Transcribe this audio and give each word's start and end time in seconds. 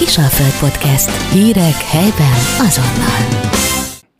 Kisalföld 0.00 0.70
Podcast. 0.70 1.32
Hírek 1.32 1.74
helyben 1.74 2.32
azonnal. 2.58 3.50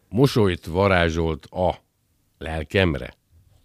Mosolyt 0.09 0.67
varázsolt 0.67 1.47
a 1.47 1.75
lelkemre, 2.39 3.15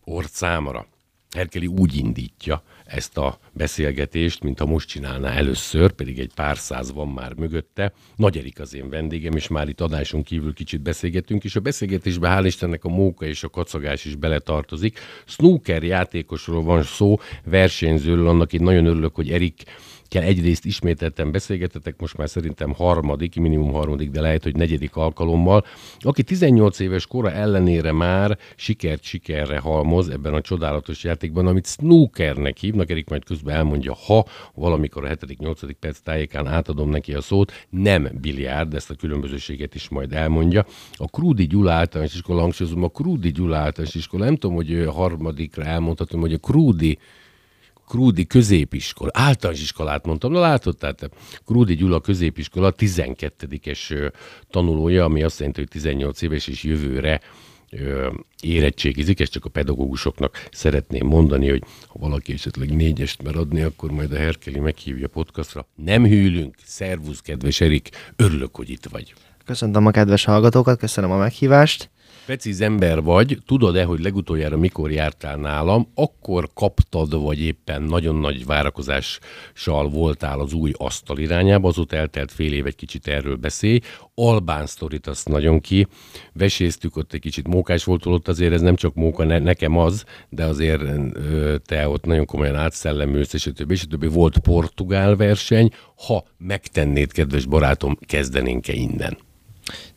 orcámra. 0.04 0.88
Herkeli 1.36 1.68
úgy 1.68 1.96
indítja 1.96 2.64
ezt 2.86 3.18
a 3.18 3.40
beszélgetést, 3.52 4.44
mint 4.44 4.60
ha 4.60 4.66
most 4.66 4.88
csinálná 4.88 5.30
először, 5.30 5.92
pedig 5.92 6.20
egy 6.20 6.32
pár 6.36 6.58
száz 6.58 6.94
van 6.94 7.08
már 7.08 7.34
mögötte. 7.34 7.94
Nagy 8.16 8.38
Erik 8.38 8.60
az 8.60 8.74
én 8.74 8.90
vendégem, 8.90 9.36
és 9.36 9.48
már 9.48 9.68
itt 9.68 9.82
adáson 9.82 10.24
kívül 10.24 10.54
kicsit 10.54 10.82
beszélgetünk, 10.82 11.44
és 11.44 11.56
a 11.56 11.60
beszélgetésben 11.60 12.38
hál' 12.38 12.46
Istennek 12.46 12.84
a 12.84 12.90
móka 12.90 13.26
és 13.26 13.44
a 13.44 13.50
kacagás 13.50 14.06
is 14.06 14.16
beletartozik. 14.16 15.00
Snooker 15.26 15.84
játékosról 15.84 16.64
van 16.64 16.84
szó, 16.84 17.20
versenyzőről, 17.44 18.28
annak 18.28 18.54
én 18.54 18.64
nagyon 18.64 18.86
örülök, 18.86 19.16
hogy 19.16 19.32
Erik 19.32 19.64
egyrészt 20.10 20.66
ismételten 20.66 21.32
beszélgetetek, 21.32 22.00
most 22.00 22.18
már 22.18 22.30
szerintem 22.30 22.74
harmadik, 22.74 23.36
minimum 23.36 23.72
harmadik, 23.72 24.10
de 24.10 24.22
lehet, 24.22 24.44
hogy 24.44 24.56
negyedik 24.56 24.96
alkalommal, 24.96 25.66
aki 26.00 26.24
18 26.24 26.80
éves 26.80 27.08
kora 27.08 27.32
ellenére 27.32 27.92
már 27.92 28.38
sikert 28.56 29.04
sikerre 29.04 29.60
halmoz 29.60 30.10
ebben 30.10 30.34
a 30.34 30.42
csodálatos 30.42 31.04
játékban, 31.04 31.48
amit 31.48 31.68
snookernek 31.68 32.58
hívnak, 32.58 32.90
Erik 32.90 33.10
majd 33.10 33.26
közben 33.26 33.56
elmondja, 33.56 33.96
ha 34.08 34.26
valamikor 34.54 35.06
a 35.06 35.08
7.-8. 35.08 35.72
perc 35.80 36.00
tájékán 36.00 36.48
átadom 36.48 36.90
neki 36.90 37.14
a 37.14 37.22
szót, 37.22 37.52
nem 37.70 38.10
biliárd, 38.22 38.74
ezt 38.74 38.90
a 38.90 38.96
különbözőséget 38.96 39.76
is 39.76 39.90
majd 39.90 40.14
elmondja. 40.14 40.66
A 40.94 41.08
Krúdi 41.08 41.48
Gyula 41.48 41.72
általános 41.72 42.14
iskola, 42.14 42.42
hangsúlyozom, 42.42 42.84
a 42.84 42.90
Krúdi 42.90 43.32
Gyula 43.32 43.58
általános 43.58 43.96
iskola, 43.96 44.26
nem 44.26 44.36
tudom, 44.36 44.56
hogy 44.56 44.88
harmadikra 44.94 45.64
elmondhatom, 45.64 46.20
hogy 46.20 46.34
a 46.34 46.38
Krúdi 46.38 46.98
Krúdi 47.88 48.26
középiskola, 48.26 49.10
általános 49.14 49.62
iskolát 49.62 50.06
mondtam, 50.06 50.32
na 50.32 50.40
látod, 50.40 50.78
tehát 50.78 51.10
Krúdi 51.46 51.76
Gyula 51.76 52.00
középiskola 52.00 52.74
12-es 52.78 54.12
tanulója, 54.50 55.04
ami 55.04 55.24
azt 55.24 55.40
jelenti, 55.40 55.60
hogy 55.60 55.70
18 55.70 56.22
éves 56.22 56.48
és 56.48 56.64
jövőre 56.64 57.22
érettségizik, 58.42 59.20
ezt 59.20 59.32
csak 59.32 59.46
a 59.46 59.50
pedagógusoknak 59.50 60.48
szeretném 60.52 61.08
mondani, 61.08 61.50
hogy 61.50 61.64
ha 61.88 62.00
valaki 62.00 62.34
esetleg 62.34 62.76
négyest 62.76 63.24
mer 63.24 63.36
adni, 63.36 63.62
akkor 63.62 63.92
majd 63.92 64.12
a 64.12 64.18
Herkeli 64.18 64.60
meghívja 64.60 65.08
podcastra. 65.08 65.68
Nem 65.76 66.06
hűlünk, 66.06 66.56
szervusz, 66.66 67.20
kedves 67.20 67.62
Erik, 67.62 67.90
örülök, 68.16 68.56
hogy 68.56 68.70
itt 68.70 68.86
vagy. 68.86 69.14
Köszöntöm 69.46 69.86
a 69.86 69.92
kedves 69.92 70.24
hallgatókat, 70.24 70.80
köszönöm 70.80 71.12
a 71.12 71.18
meghívást. 71.18 71.90
Precíz 72.26 72.62
ember 72.62 73.02
vagy, 73.02 73.38
tudod-e, 73.46 73.84
hogy 73.84 74.00
legutoljára 74.00 74.58
mikor 74.58 74.92
jártál 74.92 75.38
nálam, 75.38 75.88
akkor 75.96 76.50
kaptad, 76.54 77.22
vagy 77.22 77.40
éppen 77.40 77.82
nagyon 77.82 78.16
nagy 78.16 78.46
várakozással 78.46 79.90
voltál 79.90 80.40
az 80.40 80.54
új 80.54 80.72
asztal 80.78 81.18
irányába, 81.18 81.68
azóta 81.68 81.96
eltelt 81.96 82.32
fél 82.32 82.54
év, 82.54 82.66
egy 82.66 82.76
kicsit 82.76 83.08
erről 83.08 83.36
beszélj. 83.36 83.80
Albán 84.16 84.66
sztorit 84.66 85.08
azt 85.08 85.28
nagyon 85.28 85.62
ki, 85.62 85.88
veséztük, 86.34 86.96
ott 86.96 87.14
egy 87.14 87.20
kicsit 87.20 87.48
mókás 87.48 87.84
volt, 87.84 88.06
ott 88.06 88.28
azért 88.28 88.54
ez 88.54 88.62
nem 88.62 88.76
csak 88.76 88.94
móka, 88.94 89.24
ne, 89.24 89.40
nekem 89.40 89.78
az, 89.78 90.06
de 90.30 90.46
azért 90.46 90.82
ö, 90.82 91.56
te 91.66 91.88
ott 91.88 92.06
nagyon 92.06 92.26
komolyan 92.26 92.56
átszellemülsz, 92.56 93.34
és 93.34 93.46
a 93.46 93.52
többi, 93.52 93.74
és 93.74 93.84
a 93.84 93.88
többi. 93.88 94.08
Volt 94.08 94.38
portugál 94.38 95.16
verseny, 95.16 95.72
ha 96.08 96.26
megtennéd, 96.38 97.12
kedves 97.12 97.46
barátom, 97.46 97.98
kezdenénk-e 98.06 98.74
innen? 98.74 99.25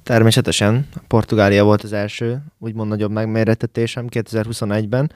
Természetesen 0.02 0.88
Portugália 1.06 1.64
volt 1.64 1.82
az 1.82 1.92
első, 1.92 2.38
úgymond 2.58 2.88
nagyobb 2.88 3.10
megmérettetésem 3.10 4.06
2021-ben. 4.10 5.12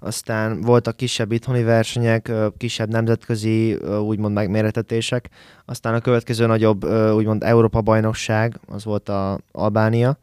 Aztán 0.00 0.60
voltak 0.60 0.96
kisebb 0.96 1.32
itthoni 1.32 1.62
versenyek, 1.62 2.32
kisebb 2.56 2.88
nemzetközi 2.88 3.74
úgymond 4.00 4.34
megméretetések. 4.34 5.28
Aztán 5.64 5.94
a 5.94 6.00
következő 6.00 6.46
nagyobb 6.46 6.84
úgymond 7.14 7.42
Európa-bajnokság, 7.42 8.60
az 8.66 8.84
volt 8.84 9.08
a 9.08 9.38
Albánia, 9.52 10.18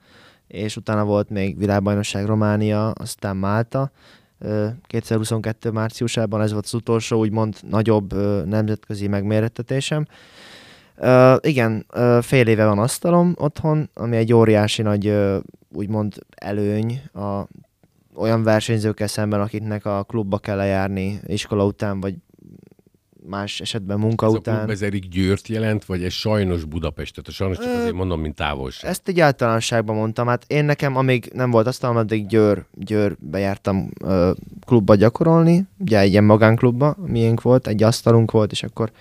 és 0.47 0.77
utána 0.77 1.03
volt 1.03 1.29
még 1.29 1.57
világbajnokság 1.57 2.25
Románia, 2.25 2.89
aztán 2.91 3.37
Málta. 3.37 3.91
2022 4.87 5.71
márciusában 5.71 6.41
ez 6.41 6.51
volt 6.51 6.65
az 6.65 6.73
utolsó 6.73 7.19
úgymond 7.19 7.55
nagyobb 7.69 8.13
nemzetközi 8.45 9.07
megmérettetésem. 9.07 10.07
Uh, 10.97 11.35
igen, 11.41 11.85
uh, 11.95 12.21
fél 12.21 12.47
éve 12.47 12.65
van 12.65 12.79
asztalom 12.79 13.35
otthon, 13.37 13.89
ami 13.93 14.15
egy 14.15 14.33
óriási 14.33 14.81
nagy, 14.81 15.07
uh, 15.07 15.37
úgymond 15.73 16.15
előny 16.35 17.01
a 17.13 17.47
olyan 18.15 18.43
versenyzőkkel 18.43 19.07
szemben, 19.07 19.41
akiknek 19.41 19.85
a 19.85 20.03
klubba 20.03 20.37
kell 20.37 20.55
lejárni 20.55 21.19
iskola 21.25 21.65
után, 21.65 21.99
vagy 21.99 22.15
más 23.27 23.61
esetben 23.61 23.99
munka 23.99 24.25
ez 24.25 24.33
után. 24.33 24.55
A 24.55 24.57
klub 24.57 24.69
ez 24.69 24.81
Erik 24.81 25.07
Győrt 25.07 25.47
jelent, 25.47 25.85
vagy 25.85 26.03
egy 26.03 26.11
sajnos 26.11 26.63
Budapestet? 26.63 27.31
Sajnos 27.31 27.57
csak 27.57 27.73
azért 27.75 27.93
mondom, 27.93 28.21
mint 28.21 28.35
távolság. 28.35 28.89
Ezt 28.89 29.07
egy 29.07 29.19
általánosságban 29.19 29.95
mondtam. 29.95 30.27
Hát 30.27 30.43
én 30.47 30.65
nekem, 30.65 30.95
amíg 30.95 31.29
nem 31.33 31.51
volt 31.51 31.67
asztalom, 31.67 31.95
addig 31.95 32.27
Győr, 32.27 32.65
Győrbe 32.73 33.39
jártam 33.39 33.89
uh, 34.03 34.29
klubba 34.65 34.95
gyakorolni, 34.95 35.65
ugye 35.77 35.99
egy 35.99 36.11
ilyen 36.11 36.23
magánklubba, 36.23 36.95
miénk 37.05 37.41
volt, 37.41 37.67
egy 37.67 37.83
asztalunk 37.83 38.31
volt, 38.31 38.51
és 38.51 38.63
akkor 38.63 38.91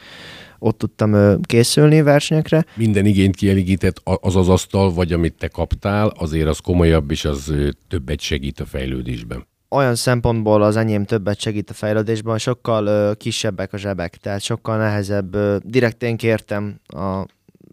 ott 0.65 0.79
tudtam 0.79 1.41
készülni 1.41 2.03
versenyekre. 2.03 2.65
Minden 2.77 3.07
igényt 3.07 3.37
kielégített 3.37 4.01
az 4.03 4.37
az 4.37 4.49
asztal, 4.49 4.93
vagy 4.93 5.13
amit 5.13 5.35
te 5.39 5.49
kaptál, 5.49 6.13
azért 6.19 6.49
az 6.49 6.59
komolyabb, 6.59 7.11
és 7.11 7.25
az 7.25 7.55
többet 7.89 8.21
segít 8.21 8.61
a 8.61 8.65
fejlődésben 8.65 9.47
olyan 9.75 9.95
szempontból 9.95 10.63
az 10.63 10.77
enyém 10.77 11.05
többet 11.05 11.41
segít 11.41 11.71
a 11.71 11.73
fejlődésben, 11.73 12.39
sokkal 12.39 12.87
ö, 12.87 13.13
kisebbek 13.17 13.73
a 13.73 13.77
zsebek, 13.77 14.17
tehát 14.17 14.41
sokkal 14.41 14.77
nehezebb. 14.77 15.35
Ö, 15.35 15.57
direkt 15.63 16.03
én 16.03 16.17
kértem 16.17 16.81
a 16.87 17.25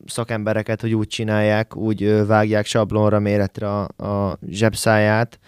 szakembereket, 0.06 0.82
hogy 0.82 0.94
úgy 0.94 1.08
csinálják, 1.08 1.76
úgy 1.76 2.04
ö, 2.04 2.26
vágják 2.26 2.66
sablonra, 2.66 3.20
méretre 3.20 3.68
a, 3.70 4.04
a 4.06 4.38
zsebszáját, 4.48 5.40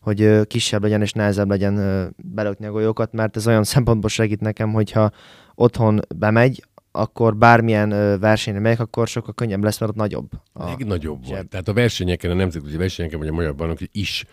hogy 0.00 0.22
ö, 0.22 0.44
kisebb 0.44 0.82
legyen 0.82 1.02
és 1.02 1.12
nehezebb 1.12 1.48
legyen 1.48 1.76
ö, 1.76 2.06
belökni 2.16 2.66
a 2.66 2.70
golyókat, 2.70 3.12
mert 3.12 3.36
ez 3.36 3.46
olyan 3.46 3.64
szempontból 3.74 4.10
segít 4.10 4.40
nekem, 4.40 4.72
hogyha 4.72 5.10
otthon 5.54 6.00
bemegy, 6.16 6.62
akkor 6.98 7.36
bármilyen 7.36 8.18
versenyre 8.20 8.60
megyek, 8.60 8.80
akkor 8.80 9.08
sokkal 9.08 9.34
könnyebb 9.34 9.64
lesz, 9.64 9.80
mert 9.80 9.92
ott 9.92 9.98
nagyobb. 9.98 10.30
A 10.52 10.64
Legnagyobb 10.64 11.22
zseb. 11.22 11.34
volt. 11.34 11.48
Tehát 11.48 11.68
a 11.68 11.72
versenyeken, 11.72 12.30
a 12.30 12.34
nemzetközi 12.34 12.76
versenyeken, 12.76 13.18
vagy 13.18 13.28
a 13.28 13.32
magyar 13.32 13.54
bajnok 13.54 13.78
is 13.92 14.24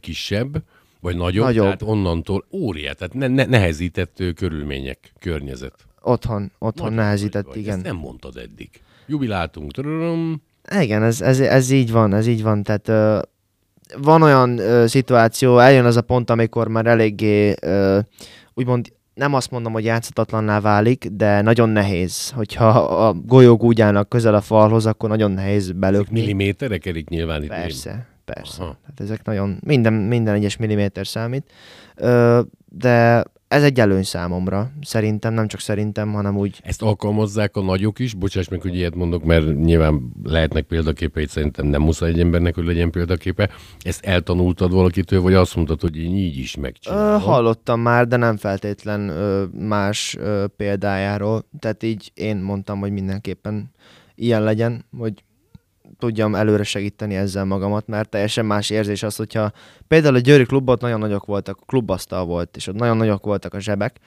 kisebb, 0.00 0.62
vagy 1.00 1.16
nagyobb, 1.16 1.44
nagyobb, 1.44 1.64
tehát 1.64 1.82
onnantól 1.82 2.44
óriát, 2.52 2.96
tehát 2.96 3.14
ne, 3.14 3.26
ne, 3.26 3.44
nehezített 3.44 4.22
körülmények, 4.34 5.12
környezet. 5.18 5.74
Otthon, 6.00 6.52
otthon 6.58 6.88
Nagyon 6.88 7.04
nehezített, 7.04 7.46
vagy, 7.46 7.56
igen. 7.56 7.74
Ezt 7.74 7.84
nem 7.84 7.96
mondtad 7.96 8.36
eddig. 8.36 8.70
Jubiláltunk. 9.06 9.72
Tudom. 9.72 10.42
Igen, 10.80 11.02
ez, 11.02 11.20
ez, 11.20 11.40
ez 11.40 11.70
így 11.70 11.90
van, 11.90 12.14
ez 12.14 12.26
így 12.26 12.42
van, 12.42 12.62
tehát 12.62 12.88
ö, 12.88 13.20
van 13.96 14.22
olyan 14.22 14.58
ö, 14.58 14.86
szituáció, 14.86 15.58
eljön 15.58 15.84
az 15.84 15.96
a 15.96 16.02
pont, 16.02 16.30
amikor 16.30 16.68
már 16.68 16.86
eléggé 16.86 17.54
ö, 17.60 17.98
úgymond 18.54 18.92
nem 19.14 19.34
azt 19.34 19.50
mondom, 19.50 19.72
hogy 19.72 19.84
játszhatatlanná 19.84 20.60
válik, 20.60 21.06
de 21.12 21.40
nagyon 21.40 21.68
nehéz. 21.68 22.30
Hogyha 22.30 22.68
a 23.06 23.12
golyók 23.12 23.62
úgy 23.62 23.80
állnak 23.80 24.08
közel 24.08 24.34
a 24.34 24.40
falhoz, 24.40 24.86
akkor 24.86 25.08
nagyon 25.08 25.30
nehéz 25.30 25.70
belőni. 25.70 26.06
Milliméterek, 26.10 26.86
Erik 26.86 27.08
nyilván 27.08 27.42
itt 27.42 27.48
Persze, 27.48 27.90
nem. 27.90 28.06
persze. 28.24 28.58
Tehát 28.58 29.00
ezek 29.00 29.24
nagyon, 29.24 29.58
minden, 29.66 29.92
minden 29.92 30.34
egyes 30.34 30.56
milliméter 30.56 31.06
számít. 31.06 31.50
Ö, 31.96 32.40
de 32.68 33.24
ez 33.54 33.62
egy 33.62 33.80
előny 33.80 34.02
számomra. 34.02 34.70
Szerintem, 34.80 35.34
nem 35.34 35.46
csak 35.46 35.60
szerintem, 35.60 36.12
hanem 36.12 36.36
úgy. 36.36 36.60
Ezt 36.62 36.82
alkalmazzák 36.82 37.56
a 37.56 37.62
nagyok 37.62 37.98
is? 37.98 38.14
Bocsáss 38.14 38.48
meg, 38.48 38.60
hogy 38.60 38.74
ilyet 38.74 38.94
mondok, 38.94 39.24
mert 39.24 39.58
nyilván 39.58 40.12
lehetnek 40.22 40.64
példaképeit, 40.64 41.28
szerintem 41.28 41.66
nem 41.66 41.82
muszáj 41.82 42.10
egy 42.10 42.20
embernek, 42.20 42.54
hogy 42.54 42.64
legyen 42.64 42.90
példaképe. 42.90 43.50
Ezt 43.80 44.04
eltanultad 44.04 44.72
valakitől, 44.72 45.20
vagy 45.20 45.34
azt 45.34 45.56
mondtad, 45.56 45.80
hogy 45.80 45.96
én 45.96 46.14
így 46.16 46.38
is 46.38 46.56
megcsinálom? 46.56 47.20
hallottam 47.20 47.80
már, 47.80 48.06
de 48.06 48.16
nem 48.16 48.36
feltétlen 48.36 49.08
ö, 49.08 49.44
más 49.44 50.16
ö, 50.18 50.44
példájáról. 50.56 51.48
Tehát 51.58 51.82
így 51.82 52.12
én 52.14 52.36
mondtam, 52.36 52.78
hogy 52.80 52.92
mindenképpen 52.92 53.70
ilyen 54.14 54.42
legyen, 54.42 54.84
hogy 54.98 55.24
tudjam 56.04 56.34
előre 56.34 56.62
segíteni 56.62 57.14
ezzel 57.14 57.44
magamat, 57.44 57.86
mert 57.86 58.08
teljesen 58.08 58.46
más 58.46 58.70
érzés 58.70 59.02
az, 59.02 59.16
hogyha 59.16 59.52
például 59.88 60.14
a 60.14 60.18
Győri 60.18 60.44
klubot 60.44 60.80
nagyon 60.80 60.98
nagyok 60.98 61.26
voltak, 61.26 61.58
a 61.60 61.64
klubasztal 61.64 62.24
volt, 62.24 62.56
és 62.56 62.66
ott 62.66 62.74
nagyon 62.74 62.96
nagyok 62.96 63.24
voltak 63.24 63.54
a 63.54 63.60
zsebek, 63.60 63.98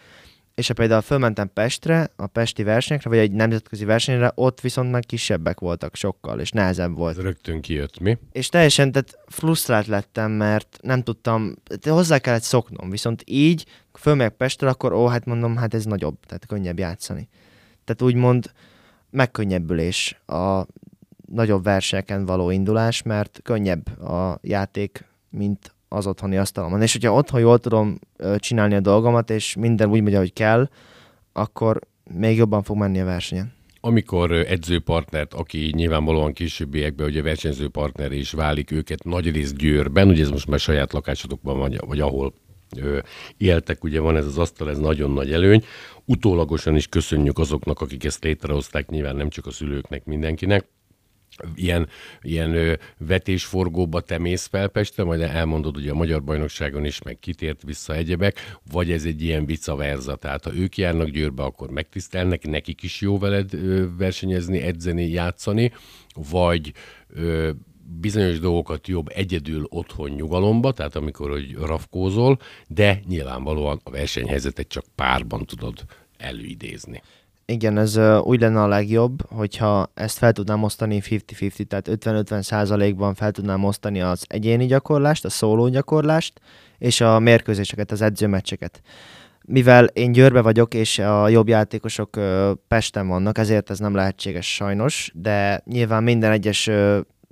és 0.56 0.68
ha 0.68 0.74
például 0.74 1.02
fölmentem 1.02 1.50
Pestre, 1.54 2.10
a 2.16 2.28
pesti 2.28 2.64
versenyekre, 2.64 3.10
vagy 3.10 3.18
egy 3.20 3.32
nemzetközi 3.32 3.86
versenyre, 3.86 4.32
ott 4.36 4.62
viszont 4.62 4.92
meg 4.92 5.04
kisebbek 5.06 5.60
voltak 5.60 5.96
sokkal, 5.96 6.40
és 6.40 6.52
nehezebb 6.52 6.96
volt. 6.96 7.18
Ez 7.18 7.24
rögtön 7.24 7.62
kijött, 7.62 8.00
mi? 8.00 8.18
És 8.32 8.50
teljesen 8.50 8.92
tehát 8.92 9.18
frusztrált 9.28 9.88
lettem, 9.88 10.32
mert 10.32 10.78
nem 10.82 11.04
tudtam, 11.04 11.54
hozzá 11.84 12.18
kellett 12.18 12.42
szoknom, 12.42 12.90
viszont 12.90 13.24
így 13.26 13.66
fölmegyek 13.94 14.34
Pestre, 14.34 14.70
akkor 14.70 14.94
ó, 14.94 15.06
hát 15.06 15.26
mondom, 15.26 15.56
hát 15.56 15.74
ez 15.74 15.86
nagyobb, 15.86 16.18
tehát 16.26 16.46
könnyebb 16.46 16.80
játszani. 16.80 17.28
Tehát 17.86 18.02
úgymond 18.02 18.52
megkönnyebbülés 19.10 20.22
a 20.26 20.66
nagyobb 21.32 21.64
versenyeken 21.64 22.26
való 22.26 22.50
indulás, 22.50 23.02
mert 23.02 23.40
könnyebb 23.44 24.02
a 24.02 24.40
játék, 24.42 25.06
mint 25.30 25.76
az 25.88 26.08
otthoni 26.08 26.38
asztalomon. 26.38 26.82
És 26.82 26.92
hogyha 26.94 27.14
otthon 27.14 27.40
jól 27.40 27.60
tudom 27.60 28.00
csinálni 28.38 28.76
a 28.76 28.80
dolgomat, 28.80 29.30
és 29.30 29.56
minden 29.56 29.90
úgy 29.90 30.02
megy, 30.02 30.16
ahogy 30.16 30.34
kell, 30.34 30.70
akkor 31.34 31.80
még 32.14 32.38
jobban 32.38 32.64
fog 32.64 32.78
menni 32.78 33.00
a 33.00 33.06
versenyen. 33.06 33.56
amikor 33.80 34.32
edzőpartnert, 34.32 35.34
aki 35.34 35.72
nyilvánvalóan 35.76 36.34
későbbiekben 36.34 37.08
ugye 37.08 37.22
versenyzőpartner 37.22 38.12
is 38.12 38.32
válik 38.32 38.72
őket 38.72 39.04
nagyrészt 39.04 39.58
Győrben, 39.58 40.08
ugye 40.08 40.24
ez 40.24 40.30
most 40.30 40.48
már 40.48 40.60
saját 40.60 40.94
lakásodokban 40.94 41.58
vagy, 41.58 41.80
vagy 41.88 42.00
ahol 42.00 42.34
ö, 42.78 43.00
éltek, 43.38 43.84
ugye 43.84 44.00
van 44.00 44.16
ez 44.16 44.26
az 44.26 44.38
asztal, 44.38 44.70
ez 44.70 44.78
nagyon 44.78 45.12
nagy 45.12 45.32
előny. 45.32 45.64
Utólagosan 46.06 46.76
is 46.76 46.88
köszönjük 46.88 47.40
azoknak, 47.40 47.82
akik 47.82 48.04
ezt 48.04 48.24
létrehozták, 48.24 48.90
nyilván 48.90 49.16
nem 49.16 49.30
csak 49.30 49.46
a 49.46 49.52
szülőknek, 49.52 50.06
mindenkinek 50.06 50.66
ilyen, 51.56 51.88
ilyen 52.22 52.80
vetésforgóba 52.98 54.02
te 54.02 54.18
mész 54.18 54.46
fel 54.46 54.68
Pestre, 54.68 55.04
majd 55.04 55.22
elmondod 55.22 55.78
ugye 55.78 55.92
a 55.92 55.96
Magyar 55.96 56.24
Bajnokságon 56.24 56.86
is, 56.86 57.02
meg 57.02 57.20
kitért 57.20 57.64
vissza 57.64 57.96
egyebek, 57.96 58.58
vagy 58.72 58.92
ez 58.92 59.06
egy 59.06 59.22
ilyen 59.22 59.46
vice 59.46 59.74
versa, 59.74 60.16
tehát 60.16 60.44
ha 60.44 60.56
ők 60.56 60.78
járnak 60.78 61.10
Győrbe, 61.10 61.44
akkor 61.44 61.70
megtisztelnek, 61.70 62.48
nekik 62.48 62.84
is 62.84 63.02
jó 63.02 63.18
veled 63.18 63.52
versenyezni, 63.98 64.60
edzeni, 64.60 65.10
játszani, 65.10 65.72
vagy 66.30 66.74
ö, 67.08 67.52
bizonyos 68.00 68.40
dolgokat 68.40 68.88
jobb 68.88 69.08
egyedül 69.14 69.66
otthon 69.70 70.10
nyugalomba, 70.10 70.72
tehát 70.72 70.96
amikor 70.96 71.30
hogy 71.30 71.56
rafkózol, 71.56 72.40
de 72.68 73.02
nyilvánvalóan 73.08 73.80
a 73.84 73.90
versenyhelyzetet 73.90 74.68
csak 74.68 74.86
párban 74.96 75.46
tudod 75.46 75.86
előidézni. 76.18 77.02
Igen, 77.52 77.78
ez 77.78 77.98
úgy 78.22 78.40
lenne 78.40 78.62
a 78.62 78.68
legjobb, 78.68 79.32
hogyha 79.32 79.92
ezt 79.94 80.18
fel 80.18 80.32
tudnám 80.32 80.64
osztani 80.64 81.02
50-50, 81.04 81.64
tehát 81.64 81.88
50-50 81.92 82.42
százalékban 82.42 83.14
fel 83.14 83.32
tudnám 83.32 83.64
osztani 83.64 84.02
az 84.02 84.26
egyéni 84.28 84.66
gyakorlást, 84.66 85.26
a 85.26 85.30
szóló 85.30 85.68
gyakorlást, 85.68 86.42
és 86.78 87.02
a 87.02 87.20
mérkőzéseket, 87.20 87.92
az 87.92 88.02
edzőmeccseket. 88.02 88.82
Mivel 89.46 89.86
én 89.86 90.12
Győrbe 90.12 90.42
vagyok, 90.42 90.74
és 90.74 91.00
a 91.00 91.28
jobb 91.28 91.48
játékosok 91.48 92.20
Pesten 92.68 93.08
vannak, 93.08 93.38
ezért 93.38 93.70
ez 93.70 93.80
nem 93.80 93.96
lehetséges 93.96 94.54
sajnos, 94.54 95.12
de 95.14 95.62
nyilván 95.66 96.04
minden 96.04 96.32
egyes 96.32 96.70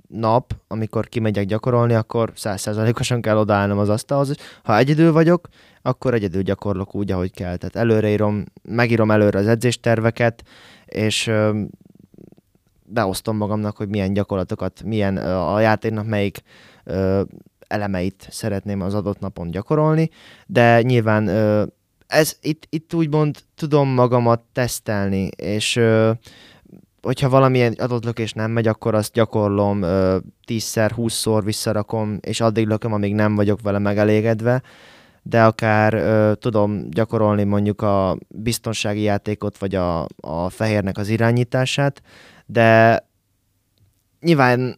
nap, 0.08 0.54
amikor 0.68 1.08
kimegyek 1.08 1.46
gyakorolni, 1.46 1.94
akkor 1.94 2.32
százszerzalékosan 2.34 3.20
kell 3.20 3.36
odaállnom 3.36 3.78
az 3.78 3.88
asztalhoz. 3.88 4.36
Ha 4.62 4.76
egyedül 4.76 5.12
vagyok, 5.12 5.48
akkor 5.82 6.14
egyedül 6.14 6.42
gyakorlok 6.42 6.94
úgy, 6.94 7.12
ahogy 7.12 7.32
kell. 7.32 7.56
Tehát 7.56 7.76
előreírom, 7.76 8.44
megírom 8.62 9.10
előre 9.10 9.38
az 9.38 9.46
edzésterveket, 9.46 10.42
és 10.86 11.30
beosztom 12.84 13.36
magamnak, 13.36 13.76
hogy 13.76 13.88
milyen 13.88 14.12
gyakorlatokat, 14.12 14.82
milyen 14.82 15.16
a 15.16 15.60
játéknak 15.60 16.06
melyik 16.06 16.42
elemeit 17.66 18.26
szeretném 18.30 18.80
az 18.80 18.94
adott 18.94 19.20
napon 19.20 19.50
gyakorolni, 19.50 20.10
de 20.46 20.82
nyilván 20.82 21.28
ez 22.06 22.36
itt, 22.40 22.66
itt 22.70 22.94
úgymond 22.94 23.36
tudom 23.54 23.88
magamat 23.88 24.42
tesztelni, 24.52 25.28
és 25.36 25.80
hogyha 27.06 27.28
valamilyen 27.28 27.72
adott 27.72 28.04
lökés 28.04 28.32
nem 28.32 28.50
megy, 28.50 28.66
akkor 28.66 28.94
azt 28.94 29.12
gyakorlom, 29.12 29.82
ö, 29.82 30.16
10-szer, 30.46 30.90
20-szor 30.96 31.40
visszarakom, 31.44 32.18
és 32.20 32.40
addig 32.40 32.66
lököm, 32.66 32.92
amíg 32.92 33.14
nem 33.14 33.34
vagyok 33.34 33.60
vele 33.62 33.78
megelégedve, 33.78 34.62
de 35.22 35.44
akár 35.44 35.94
ö, 35.94 36.32
tudom 36.34 36.90
gyakorolni 36.90 37.44
mondjuk 37.44 37.82
a 37.82 38.18
biztonsági 38.28 39.00
játékot, 39.00 39.58
vagy 39.58 39.74
a, 39.74 40.06
a 40.16 40.48
fehérnek 40.48 40.98
az 40.98 41.08
irányítását, 41.08 42.02
de 42.46 43.00
nyilván 44.20 44.76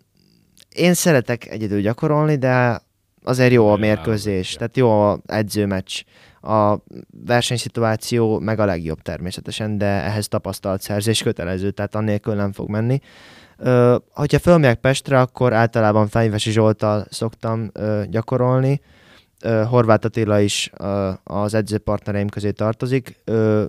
én 0.75 0.95
szeretek 0.95 1.47
egyedül 1.47 1.81
gyakorolni, 1.81 2.37
de 2.37 2.83
azért 3.23 3.53
jó 3.53 3.69
a 3.73 3.77
mérkőzés, 3.77 4.53
tehát 4.53 4.77
jó 4.77 5.03
a 5.03 5.21
edzőmeccs. 5.27 6.03
A 6.41 6.77
versenyszituáció 7.25 8.39
meg 8.39 8.59
a 8.59 8.65
legjobb 8.65 9.03
természetesen, 9.03 9.79
de 9.79 9.87
ehhez 9.87 10.29
tapasztalatszerzés 10.29 11.23
kötelező, 11.23 11.71
tehát 11.71 11.95
annélkül 11.95 12.35
nem 12.35 12.53
fog 12.53 12.69
menni. 12.69 13.01
Ö, 13.57 13.97
hogyha 14.11 14.39
fölmegyek 14.39 14.81
Pestre, 14.81 15.21
akkor 15.21 15.53
általában 15.53 16.09
Fenyvesi 16.09 16.51
Zsoltal 16.51 17.07
szoktam 17.11 17.71
ö, 17.73 18.03
gyakorolni. 18.11 18.81
Ö, 19.43 19.63
Horváth 19.65 20.07
Attila 20.07 20.41
is 20.41 20.71
ö, 20.79 21.11
az 21.25 21.55
edzőpartnereim 21.55 22.29
közé 22.29 22.51
tartozik, 22.51 23.21
ö, 23.25 23.65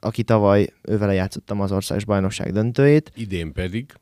aki 0.00 0.22
tavaly 0.22 0.68
ővele 0.82 1.12
játszottam 1.12 1.60
az 1.60 1.72
országos 1.72 2.04
bajnokság 2.04 2.52
döntőjét. 2.52 3.12
Idén 3.14 3.52
pedig 3.52 3.92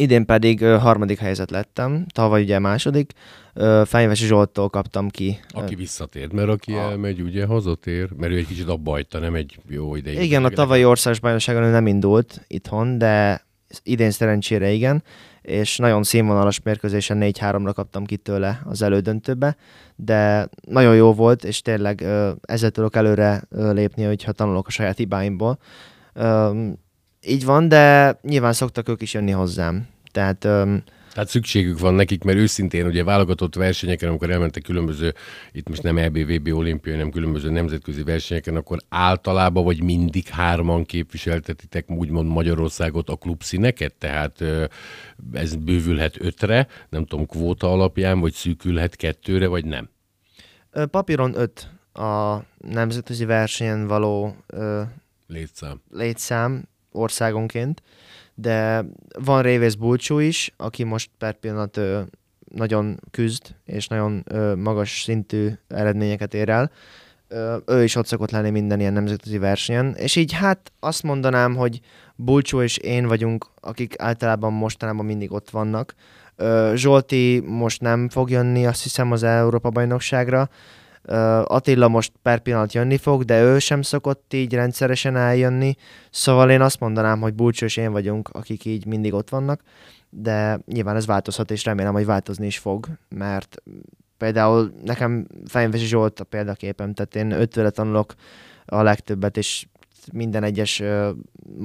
Idén 0.00 0.24
pedig 0.24 0.60
ö, 0.60 0.76
harmadik 0.78 1.18
helyzet 1.18 1.50
lettem, 1.50 2.06
tavaly 2.14 2.42
ugye 2.42 2.58
második. 2.58 3.12
Ö, 3.54 3.82
Fenyvesi 3.86 4.26
Zsolttól 4.26 4.68
kaptam 4.68 5.08
ki. 5.08 5.40
Aki 5.48 5.74
visszatért, 5.74 6.32
mert 6.32 6.48
aki 6.48 6.72
A- 6.72 6.78
elmegy, 6.78 7.20
ugye 7.20 7.46
hazatér, 7.46 8.08
mert 8.16 8.32
ő 8.32 8.36
egy 8.36 8.46
kicsit 8.46 8.68
abba 8.68 8.90
hagyta, 8.90 9.18
nem 9.18 9.34
egy 9.34 9.58
jó 9.68 9.96
ideig. 9.96 10.22
Igen, 10.22 10.44
a 10.44 10.48
tavalyi 10.48 10.84
országos 10.84 11.20
bajnokságon 11.20 11.62
ő 11.62 11.70
nem 11.70 11.86
indult 11.86 12.44
itthon, 12.46 12.98
de 12.98 13.44
idén 13.82 14.10
szerencsére 14.10 14.70
igen, 14.70 15.02
és 15.42 15.76
nagyon 15.76 16.02
színvonalas 16.02 16.62
mérkőzésen 16.62 17.18
4-3-ra 17.20 17.70
kaptam 17.74 18.04
ki 18.04 18.16
tőle 18.16 18.60
az 18.64 18.82
elődöntőbe, 18.82 19.56
de 19.96 20.48
nagyon 20.68 20.94
jó 20.94 21.12
volt, 21.12 21.44
és 21.44 21.60
tényleg 21.62 22.04
ezzel 22.42 22.70
tudok 22.70 22.96
előre 22.96 23.42
lépni, 23.50 24.04
hogyha 24.04 24.32
tanulok 24.32 24.66
a 24.66 24.70
saját 24.70 24.96
hibáimból. 24.96 25.58
Így 27.26 27.44
van, 27.44 27.68
de 27.68 28.18
nyilván 28.22 28.52
szoktak 28.52 28.88
ők 28.88 29.02
is 29.02 29.14
jönni 29.14 29.30
hozzám. 29.30 29.88
Tehát 30.12 30.44
ö, 30.44 30.76
Tehát 31.12 31.28
szükségük 31.28 31.78
van 31.78 31.94
nekik, 31.94 32.24
mert 32.24 32.38
őszintén 32.38 32.86
ugye 32.86 33.04
válogatott 33.04 33.54
versenyeken, 33.54 34.08
amikor 34.08 34.30
elmentek 34.30 34.62
különböző, 34.62 35.14
itt 35.52 35.68
most 35.68 35.82
nem 35.82 35.98
EB, 35.98 36.18
VB, 36.18 36.48
olimpiai, 36.54 36.94
hanem 36.96 37.10
különböző 37.10 37.50
nemzetközi 37.50 38.02
versenyeken, 38.02 38.56
akkor 38.56 38.78
általában 38.88 39.64
vagy 39.64 39.82
mindig 39.82 40.28
hárman 40.28 40.84
képviseltetitek 40.84 41.90
úgymond 41.90 42.28
Magyarországot 42.28 43.08
a 43.08 43.16
klubszíneket, 43.16 43.94
tehát 43.94 44.44
ez 45.32 45.56
bővülhet 45.56 46.16
ötre, 46.20 46.66
nem 46.88 47.04
tudom, 47.04 47.26
kvóta 47.26 47.72
alapján, 47.72 48.20
vagy 48.20 48.32
szűkülhet 48.32 48.96
kettőre, 48.96 49.46
vagy 49.46 49.64
nem. 49.64 49.88
papíron 50.90 51.34
5 51.36 51.68
a 51.92 52.38
nemzetközi 52.58 53.24
versenyen 53.24 53.86
való 53.86 54.36
ö, 54.46 54.82
Létszám. 55.26 55.80
létszám 55.90 56.68
országonként, 56.92 57.82
de 58.34 58.84
van 59.24 59.42
Révész 59.42 59.74
Bulcsú 59.74 60.18
is, 60.18 60.52
aki 60.56 60.84
most 60.84 61.10
per 61.18 61.34
pillanat 61.34 61.76
ö, 61.76 62.00
nagyon 62.54 63.00
küzd, 63.10 63.54
és 63.64 63.86
nagyon 63.86 64.24
ö, 64.26 64.54
magas 64.54 65.02
szintű 65.02 65.50
eredményeket 65.68 66.34
ér 66.34 66.48
el. 66.48 66.70
Ö, 67.28 67.56
ő 67.66 67.82
is 67.82 67.94
ott 67.94 68.06
szokott 68.06 68.30
lenni 68.30 68.50
minden 68.50 68.80
ilyen 68.80 68.92
nemzetközi 68.92 69.38
versenyen, 69.38 69.94
és 69.94 70.16
így 70.16 70.32
hát 70.32 70.72
azt 70.80 71.02
mondanám, 71.02 71.56
hogy 71.56 71.80
Bulcsú 72.16 72.60
és 72.60 72.76
én 72.76 73.06
vagyunk, 73.06 73.46
akik 73.60 73.94
általában 73.98 74.52
mostanában 74.52 75.04
mindig 75.04 75.32
ott 75.32 75.50
vannak. 75.50 75.94
Ö, 76.36 76.72
Zsolti 76.74 77.42
most 77.46 77.80
nem 77.80 78.08
fog 78.08 78.30
jönni, 78.30 78.66
azt 78.66 78.82
hiszem, 78.82 79.12
az 79.12 79.22
Európa-bajnokságra, 79.22 80.48
Attila 81.44 81.88
most 81.88 82.12
per 82.22 82.38
pillanat 82.38 82.72
jönni 82.72 82.96
fog, 82.96 83.24
de 83.24 83.42
ő 83.42 83.58
sem 83.58 83.82
szokott 83.82 84.32
így 84.34 84.54
rendszeresen 84.54 85.16
eljönni, 85.16 85.74
szóval 86.10 86.50
én 86.50 86.60
azt 86.60 86.80
mondanám, 86.80 87.20
hogy 87.20 87.34
Bulcsú 87.34 87.64
és 87.64 87.76
én 87.76 87.92
vagyunk, 87.92 88.28
akik 88.28 88.64
így 88.64 88.86
mindig 88.86 89.14
ott 89.14 89.28
vannak, 89.28 89.62
de 90.10 90.60
nyilván 90.66 90.96
ez 90.96 91.06
változhat, 91.06 91.50
és 91.50 91.64
remélem, 91.64 91.92
hogy 91.92 92.04
változni 92.04 92.46
is 92.46 92.58
fog, 92.58 92.86
mert 93.08 93.56
például 94.16 94.72
nekem 94.84 95.26
Fejnvesi 95.46 95.86
Zsolt 95.86 96.20
a 96.20 96.24
példaképem, 96.24 96.94
tehát 96.94 97.16
én 97.16 97.40
ötvele 97.40 97.70
tanulok 97.70 98.14
a 98.64 98.82
legtöbbet, 98.82 99.36
és 99.36 99.66
minden 100.12 100.42
egyes 100.42 100.82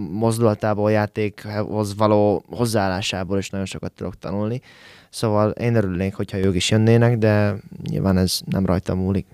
mozdulatából, 0.10 0.92
játékhoz 0.92 1.96
való 1.96 2.44
hozzáállásából 2.48 3.38
is 3.38 3.50
nagyon 3.50 3.66
sokat 3.66 3.92
tudok 3.92 4.18
tanulni. 4.18 4.62
Szóval 5.16 5.50
én 5.50 5.76
örülnék, 5.76 6.14
hogyha 6.14 6.38
ők 6.38 6.56
is 6.56 6.70
jönnének, 6.70 7.18
de 7.18 7.56
nyilván 7.90 8.18
ez 8.18 8.40
nem 8.46 8.66
rajta 8.66 8.96
múlik. 8.96 9.26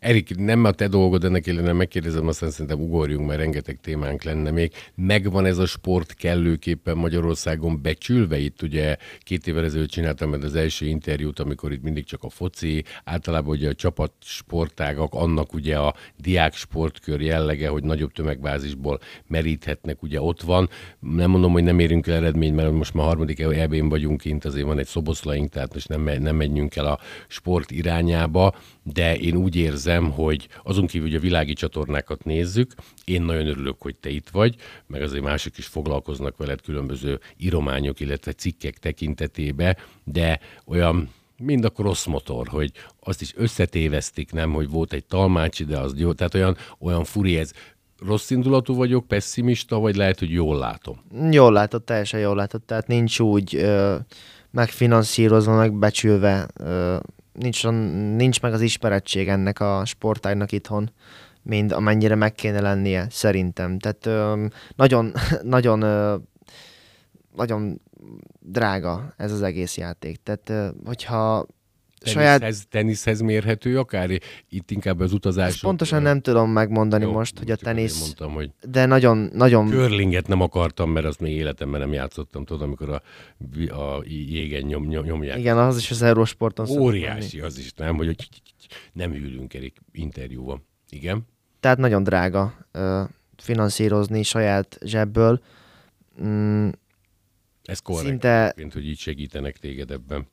Erik, 0.00 0.36
nem 0.36 0.64
a 0.64 0.70
te 0.70 0.88
dolgod, 0.88 1.24
ennek 1.24 1.46
ellenére 1.46 1.72
megkérdezem, 1.72 2.28
aztán 2.28 2.50
szerintem 2.50 2.80
ugorjunk, 2.80 3.26
mert 3.26 3.38
rengeteg 3.38 3.78
témánk 3.80 4.22
lenne 4.22 4.50
még. 4.50 4.72
Megvan 4.94 5.46
ez 5.46 5.58
a 5.58 5.66
sport 5.66 6.14
kellőképpen 6.14 6.96
Magyarországon 6.96 7.82
becsülve? 7.82 8.38
Itt 8.38 8.62
ugye 8.62 8.96
két 9.20 9.46
évvel 9.46 9.64
ezelőtt 9.64 9.90
csináltam 9.90 10.32
az 10.32 10.54
első 10.54 10.86
interjút, 10.86 11.38
amikor 11.38 11.72
itt 11.72 11.82
mindig 11.82 12.04
csak 12.04 12.22
a 12.22 12.28
foci, 12.28 12.84
általában 13.04 13.56
ugye 13.56 13.68
a 13.68 13.74
csapatsportágak, 13.74 15.14
annak 15.14 15.52
ugye 15.52 15.78
a 15.78 15.94
diák 16.16 16.54
sportkör 16.54 17.20
jellege, 17.20 17.68
hogy 17.68 17.82
nagyobb 17.84 18.12
tömegbázisból 18.12 19.00
meríthetnek, 19.26 20.02
ugye 20.02 20.20
ott 20.20 20.40
van. 20.40 20.68
Nem 20.98 21.30
mondom, 21.30 21.52
hogy 21.52 21.62
nem 21.62 21.78
érünk 21.78 22.06
el 22.06 22.14
eredményt, 22.14 22.56
mert 22.56 22.72
most 22.72 22.94
már 22.94 23.06
harmadik 23.06 23.40
ebén 23.40 23.88
vagyunk 23.88 24.20
kint, 24.20 24.44
azért 24.44 24.66
van 24.66 24.78
egy 24.78 24.86
szoboszlaink, 24.86 25.50
tehát 25.50 25.74
most 25.74 25.88
nem, 25.88 26.02
nem 26.02 26.36
menjünk 26.36 26.76
el 26.76 26.86
a 26.86 26.98
sport 27.28 27.70
irányába, 27.70 28.54
de 28.82 29.16
én 29.16 29.36
úgy 29.36 29.56
érzem, 29.60 30.10
hogy 30.10 30.48
azon 30.62 30.86
kívül, 30.86 31.08
hogy 31.08 31.16
a 31.16 31.20
világi 31.20 31.52
csatornákat 31.52 32.24
nézzük, 32.24 32.72
én 33.04 33.22
nagyon 33.22 33.46
örülök, 33.46 33.82
hogy 33.82 33.96
te 33.96 34.08
itt 34.08 34.28
vagy, 34.28 34.54
meg 34.86 35.02
azért 35.02 35.22
mások 35.22 35.58
is 35.58 35.66
foglalkoznak 35.66 36.36
veled 36.36 36.60
különböző 36.60 37.20
írományok, 37.36 38.00
illetve 38.00 38.32
cikkek 38.32 38.78
tekintetébe, 38.78 39.76
de 40.04 40.40
olyan 40.64 41.08
mind 41.36 41.64
a 41.64 41.70
cross 41.70 42.06
motor, 42.06 42.48
hogy 42.48 42.72
azt 43.00 43.20
is 43.20 43.32
összetévesztik, 43.36 44.32
nem, 44.32 44.52
hogy 44.52 44.68
volt 44.70 44.92
egy 44.92 45.04
talmácsi, 45.04 45.64
de 45.64 45.78
az 45.78 45.92
jó, 45.96 46.12
tehát 46.12 46.34
olyan, 46.34 46.56
olyan 46.78 47.04
furi 47.04 47.38
ez. 47.38 47.52
rossz 48.06 48.30
indulatú 48.30 48.74
vagyok, 48.74 49.06
pessimista, 49.06 49.78
vagy 49.78 49.96
lehet, 49.96 50.18
hogy 50.18 50.30
jól 50.30 50.58
látom? 50.58 51.00
Jól 51.30 51.52
látod, 51.52 51.82
teljesen 51.82 52.20
jól 52.20 52.36
látod, 52.36 52.62
tehát 52.62 52.86
nincs 52.86 53.20
úgy 53.20 53.56
ö, 53.56 53.96
megfinanszírozva, 54.50 55.56
megbecsülve, 55.56 56.48
ö, 56.54 56.96
nincs, 57.32 57.66
nincs 58.16 58.40
meg 58.40 58.52
az 58.52 58.60
ismerettség 58.60 59.28
ennek 59.28 59.60
a 59.60 59.84
sportágnak 59.84 60.52
itthon, 60.52 60.90
mint 61.42 61.72
amennyire 61.72 62.14
meg 62.14 62.32
kéne 62.32 62.60
lennie, 62.60 63.06
szerintem. 63.10 63.78
Tehát 63.78 64.06
ö, 64.06 64.46
nagyon, 64.76 65.12
nagyon, 65.42 65.82
ö, 65.82 66.16
nagyon 67.36 67.80
drága 68.40 69.14
ez 69.16 69.32
az 69.32 69.42
egész 69.42 69.76
játék. 69.76 70.22
Tehát, 70.22 70.48
ö, 70.48 70.68
hogyha 70.84 71.46
Teniszhez, 72.00 72.40
saját... 72.40 72.68
teniszhez 72.68 73.20
mérhető 73.20 73.78
akár? 73.78 74.10
Itt 74.48 74.70
inkább 74.70 75.00
az 75.00 75.12
utazás. 75.12 75.60
pontosan 75.60 76.02
nem 76.02 76.20
tudom 76.20 76.50
megmondani 76.50 77.04
Jó, 77.04 77.12
most, 77.12 77.38
hogy 77.38 77.50
a 77.50 77.56
tenisz... 77.56 78.00
Mondtam, 78.00 78.32
hogy 78.32 78.50
de 78.70 78.86
nagyon, 78.86 79.30
nagyon... 79.32 79.68
Körlinget 79.68 80.28
nem 80.28 80.40
akartam, 80.40 80.90
mert 80.90 81.06
azt 81.06 81.20
még 81.20 81.34
életemben 81.34 81.80
nem 81.80 81.92
játszottam, 81.92 82.44
tudod, 82.44 82.62
amikor 82.62 82.88
a, 82.88 83.02
a 83.74 84.02
jégen 84.06 84.62
nyom, 84.62 84.86
nyom, 84.86 85.04
nyomják. 85.04 85.38
Igen, 85.38 85.58
az 85.58 85.76
is 85.76 85.90
az 85.90 86.02
Eurosporton 86.02 86.68
Óriási 86.68 87.40
az 87.40 87.58
is, 87.58 87.72
nem? 87.72 87.96
Hogy 87.96 88.16
nem 88.92 89.12
hűlünk 89.12 89.54
Erik 89.54 89.78
interjúban. 89.92 90.66
Igen? 90.88 91.26
Tehát 91.60 91.78
nagyon 91.78 92.02
drága 92.02 92.54
finanszírozni 93.36 94.22
saját 94.22 94.78
zsebből. 94.84 95.40
Mm, 96.22 96.68
Ez 97.64 97.78
korrekt, 97.78 98.08
szinte... 98.08 98.54
hogy 98.72 98.86
így 98.86 98.98
segítenek 98.98 99.56
téged 99.56 99.90
ebben. 99.90 100.26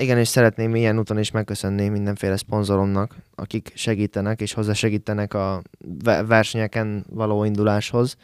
Igen, 0.00 0.18
és 0.18 0.28
szeretném 0.28 0.74
ilyen 0.74 0.98
úton 0.98 1.18
is 1.18 1.30
megköszönni 1.30 1.88
mindenféle 1.88 2.36
szponzoromnak, 2.36 3.16
akik 3.34 3.72
segítenek 3.74 4.40
és 4.40 4.52
hozzásegítenek 4.52 5.34
a 5.34 5.62
versenyeken 6.26 7.04
való 7.10 7.44
induláshoz. 7.44 8.16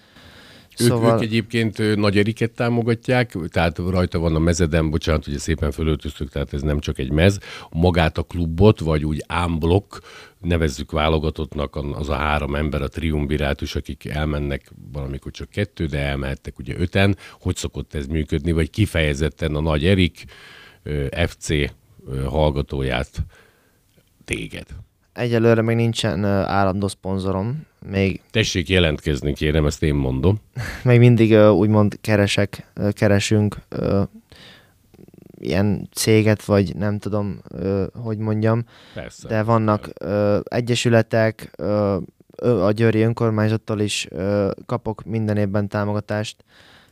Ők, 0.81 0.89
szóval... 0.89 1.15
ők 1.15 1.23
egyébként 1.23 1.97
Nagy 1.97 2.19
Eriket 2.19 2.51
támogatják, 2.51 3.37
tehát 3.49 3.79
rajta 3.79 4.19
van 4.19 4.35
a 4.35 4.39
mezeden, 4.39 4.91
bocsánat, 4.91 5.27
ugye 5.27 5.39
szépen 5.39 5.71
fölöltöztük, 5.71 6.31
tehát 6.31 6.53
ez 6.53 6.63
nem 6.63 6.79
csak 6.79 6.99
egy 6.99 7.11
mez, 7.11 7.39
magát 7.71 8.19
a 8.19 8.23
klubot, 8.23 8.81
vagy 8.81 9.05
úgy 9.05 9.25
ámblok, 9.27 9.99
nevezzük 10.41 10.91
válogatottnak, 10.93 11.77
az 11.77 12.09
a 12.09 12.15
három 12.15 12.55
ember, 12.55 12.83
a 12.83 12.89
triumvirátus, 12.89 13.77
akik 13.77 14.05
elmennek 14.05 14.71
valamikor 14.93 15.33
csak 15.33 15.51
kettő, 15.51 15.87
de 15.87 15.99
elmehettek 15.99 16.59
ugye 16.59 16.75
öten. 16.79 17.17
Hogy 17.41 17.57
szokott 17.57 17.95
ez 17.95 18.07
működni, 18.07 18.53
vagy 18.53 18.71
kifejezetten 18.71 19.55
a 19.55 19.61
Nagy 19.61 19.87
Erik, 19.87 20.25
FC 21.27 21.49
hallgatóját 22.27 23.11
téged? 24.25 24.67
Egyelőre 25.13 25.63
még 25.63 25.77
nincsen 25.77 26.25
állandó 26.25 26.89
szponzorom. 26.89 27.67
Még... 27.91 28.21
Tessék 28.31 28.69
jelentkezni, 28.69 29.33
kérem, 29.33 29.67
ezt 29.67 29.83
én 29.83 29.95
mondom. 29.95 30.41
még 30.85 30.99
mindig 30.99 31.33
úgymond 31.33 31.99
keresek, 32.01 32.73
keresünk 32.91 33.57
ilyen 35.41 35.89
céget, 35.93 36.45
vagy 36.45 36.77
nem 36.77 36.99
tudom, 36.99 37.41
hogy 37.95 38.19
mondjam. 38.19 38.65
Persze. 38.95 39.29
De 39.29 39.43
vannak 39.43 39.91
egyesületek, 40.43 41.51
a 42.43 42.71
Győri 42.71 43.01
önkormányzattól 43.01 43.81
is 43.81 44.09
kapok 44.67 45.05
minden 45.05 45.37
évben 45.37 45.69
támogatást. 45.69 46.45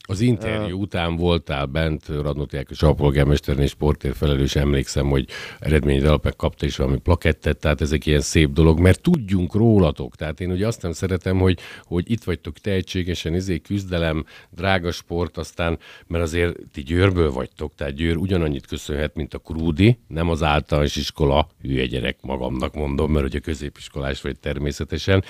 Az 0.06 0.20
interjú 0.20 0.74
uh, 0.74 0.80
után 0.80 1.16
voltál 1.16 1.66
bent, 1.66 2.06
Radnóti 2.06 2.56
Ákos 2.56 2.82
alpolgármesteren 2.82 3.62
és 3.62 3.70
sportért 3.70 4.16
felelős, 4.16 4.56
emlékszem, 4.56 5.08
hogy 5.08 5.28
eredmény 5.58 6.04
alapek 6.04 6.36
kapta 6.36 6.66
is 6.66 6.76
valami 6.76 6.98
plakettet, 6.98 7.58
tehát 7.58 7.80
ezek 7.80 8.06
ilyen 8.06 8.20
szép 8.20 8.50
dolog, 8.50 8.80
mert 8.80 9.00
tudjunk 9.00 9.54
rólatok. 9.54 10.16
Tehát 10.16 10.40
én 10.40 10.50
ugye 10.50 10.66
azt 10.66 10.82
nem 10.82 10.92
szeretem, 10.92 11.38
hogy, 11.38 11.58
hogy 11.82 12.10
itt 12.10 12.24
vagytok 12.24 12.58
tehetségesen, 12.58 13.34
izé 13.34 13.58
küzdelem, 13.58 14.24
drága 14.50 14.90
sport, 14.90 15.36
aztán, 15.36 15.78
mert 16.06 16.24
azért 16.24 16.56
ti 16.72 16.82
Győrből 16.82 17.30
vagytok, 17.30 17.74
tehát 17.74 17.94
Győr 17.94 18.16
ugyanannyit 18.16 18.66
köszönhet, 18.66 19.14
mint 19.14 19.34
a 19.34 19.38
Krúdi, 19.38 19.98
nem 20.08 20.30
az 20.30 20.42
általános 20.42 20.96
iskola, 20.96 21.48
hülye 21.62 21.86
gyerek 21.86 22.18
magamnak 22.20 22.74
mondom, 22.74 23.12
mert 23.12 23.24
hogy 23.24 23.36
a 23.36 23.40
középiskolás 23.40 24.20
vagy 24.20 24.38
természetesen. 24.38 25.24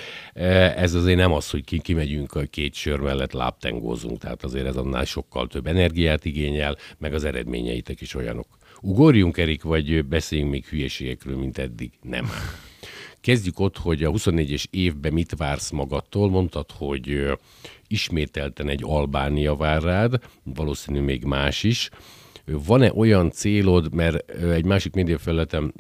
Ez 0.76 0.95
azért 0.95 1.19
nem 1.19 1.33
az, 1.33 1.50
hogy 1.50 1.64
ki, 1.64 1.81
kimegyünk 1.81 2.35
a 2.35 2.43
két 2.50 2.75
sör 2.75 3.00
mellett 3.00 3.33
láptengózunk, 3.33 4.19
tehát 4.19 4.45
azért 4.45 4.62
azért 4.64 4.78
ez 4.78 4.87
annál 4.87 5.04
sokkal 5.04 5.47
több 5.47 5.66
energiát 5.66 6.25
igényel, 6.25 6.76
meg 6.99 7.14
az 7.14 7.25
eredményeitek 7.25 8.00
is 8.00 8.14
olyanok. 8.14 8.47
Ugorjunk, 8.80 9.38
Erik, 9.38 9.62
vagy 9.62 10.04
beszéljünk 10.04 10.50
még 10.50 10.66
hülyeségekről, 10.66 11.37
mint 11.37 11.59
eddig? 11.59 11.92
Nem. 12.02 12.30
Kezdjük 13.21 13.61
ott, 13.61 13.78
hogy 13.78 14.04
a 14.04 14.11
24-es 14.11 14.64
évben 14.71 15.12
mit 15.12 15.35
vársz 15.37 15.71
magadtól? 15.71 16.30
Mondtad, 16.30 16.71
hogy 16.71 17.33
ismételten 17.87 18.68
egy 18.68 18.80
Albánia 18.83 19.56
vár 19.56 19.83
rád, 19.83 20.21
valószínű 20.42 21.00
még 21.00 21.25
más 21.25 21.62
is. 21.62 21.90
Van-e 22.44 22.92
olyan 22.92 23.30
célod, 23.30 23.94
mert 23.94 24.30
egy 24.30 24.64
másik 24.64 24.94
médiafelületen 24.94 25.75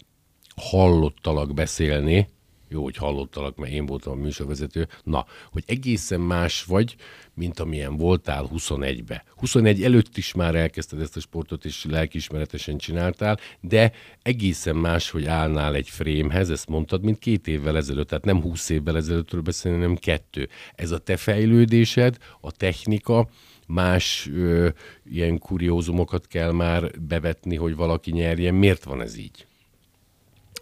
hallottalak 0.56 1.54
beszélni, 1.54 2.28
jó, 2.68 2.82
hogy 2.82 2.96
hallottalak, 2.96 3.56
mert 3.56 3.72
én 3.72 3.86
voltam 3.86 4.12
a 4.12 4.22
műsorvezető, 4.22 4.88
na, 5.02 5.26
hogy 5.52 5.64
egészen 5.66 6.20
más 6.20 6.64
vagy, 6.64 6.96
mint 7.34 7.60
amilyen 7.60 7.96
voltál 7.96 8.48
21-be. 8.54 9.24
21 9.36 9.82
előtt 9.82 10.16
is 10.16 10.34
már 10.34 10.54
elkezdted 10.54 11.00
ezt 11.00 11.16
a 11.16 11.20
sportot, 11.20 11.64
és 11.64 11.84
lelkismeretesen 11.88 12.76
csináltál, 12.76 13.38
de 13.60 13.92
egészen 14.22 14.76
más, 14.76 15.10
hogy 15.10 15.26
állnál 15.26 15.74
egy 15.74 15.88
frémhez, 15.88 16.50
ezt 16.50 16.68
mondtad, 16.68 17.02
mint 17.02 17.18
két 17.18 17.48
évvel 17.48 17.76
ezelőtt, 17.76 18.08
tehát 18.08 18.24
nem 18.24 18.42
20 18.42 18.68
évvel 18.68 18.96
ezelőttről 18.96 19.40
beszélni, 19.40 19.80
hanem 19.80 19.96
kettő. 19.96 20.48
Ez 20.74 20.90
a 20.90 20.98
te 20.98 21.16
fejlődésed, 21.16 22.16
a 22.40 22.50
technika, 22.50 23.28
más 23.66 24.30
ö, 24.34 24.68
ilyen 25.04 25.38
kuriózumokat 25.38 26.26
kell 26.26 26.52
már 26.52 26.90
bevetni, 27.00 27.56
hogy 27.56 27.76
valaki 27.76 28.10
nyerjen. 28.10 28.54
Miért 28.54 28.84
van 28.84 29.00
ez 29.00 29.16
így? 29.16 29.46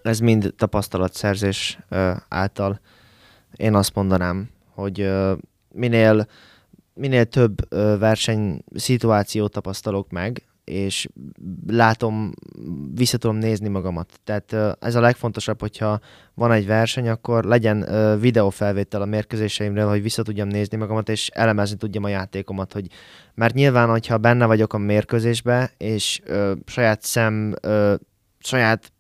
Ez 0.03 0.19
mind 0.19 0.55
tapasztalatszerzés 0.57 1.79
ö, 1.89 2.13
által. 2.29 2.81
Én 3.57 3.75
azt 3.75 3.95
mondanám, 3.95 4.51
hogy 4.75 5.01
ö, 5.01 5.35
minél 5.73 6.27
minél 6.95 7.25
több 7.25 7.69
verseny 7.99 8.65
szituációt 8.75 9.53
tapasztalok 9.53 10.11
meg, 10.11 10.47
és 10.65 11.09
látom, 11.67 12.33
vissza 12.95 13.19
tudom 13.19 13.37
nézni 13.37 13.69
magamat. 13.69 14.21
Tehát 14.25 14.77
ez 14.81 14.95
a 14.95 15.01
legfontosabb, 15.01 15.61
hogyha 15.61 16.01
van 16.35 16.53
egy 16.53 16.67
verseny, 16.67 17.09
akkor 17.09 17.45
legyen 17.45 17.87
videófelvétel 18.21 19.03
a 19.03 19.07
mérkőzéseimről, 19.07 19.89
hogy 19.89 20.03
vissza 20.03 20.23
tudjam 20.23 20.49
nézni 20.49 20.77
magamat, 20.77 21.09
és 21.09 21.29
elemezni 21.29 21.77
tudjam 21.77 22.05
a 22.05 22.09
játékomat, 22.09 22.73
hogy 22.73 22.87
mert 23.35 23.55
nyilván, 23.55 23.89
hogyha 23.89 24.19
benne 24.19 24.47
vagyok 24.47 24.73
a 24.73 24.79
mérkőzésbe, 24.79 25.71
és 25.77 26.21
ö, 26.25 26.53
saját 26.67 27.03
szem, 27.03 27.55
ö, 27.63 27.95
saját 28.39 28.92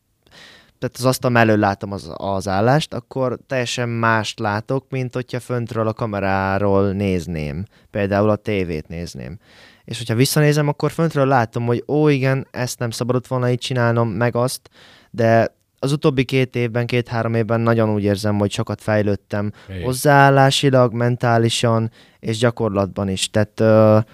tehát 0.83 0.97
az 0.97 1.05
asztal 1.05 1.31
mellől 1.31 1.59
látom 1.59 1.93
az, 1.93 2.13
az 2.15 2.49
állást, 2.49 2.95
akkor 2.95 3.39
teljesen 3.47 3.89
mást 3.89 4.39
látok, 4.39 4.87
mint 4.91 5.15
hogyha 5.15 5.41
föntről 5.41 5.89
a 5.89 5.93
kameráról 5.93 6.93
nézném. 6.93 7.65
Például 7.91 8.31
a 8.31 8.37
tévét 8.37 8.89
nézném. 8.89 9.39
És 9.85 9.99
hogyha 9.99 10.15
visszanézem, 10.15 10.69
akkor 10.69 10.91
föntről 10.91 11.27
látom, 11.27 11.67
hogy 11.67 11.85
ó, 11.89 12.09
igen, 12.09 12.47
ezt 12.51 12.79
nem 12.79 12.91
szabadott 12.91 13.27
volna 13.27 13.51
így 13.51 13.59
csinálnom, 13.59 14.09
meg 14.09 14.37
azt, 14.37 14.71
de 15.11 15.55
az 15.79 15.93
utóbbi 15.93 16.25
két 16.25 16.57
évben, 16.57 16.87
két-három 16.87 17.35
évben 17.35 17.61
nagyon 17.61 17.95
úgy 17.95 18.03
érzem, 18.03 18.39
hogy 18.39 18.51
sokat 18.51 18.83
fejlődtem 18.83 19.53
Helyes. 19.69 19.85
hozzáállásilag, 19.85 20.93
mentálisan 20.93 21.91
és 22.21 22.39
gyakorlatban 22.39 23.09
is. 23.09 23.31
Tehát 23.31 23.61
uh, 23.61 24.05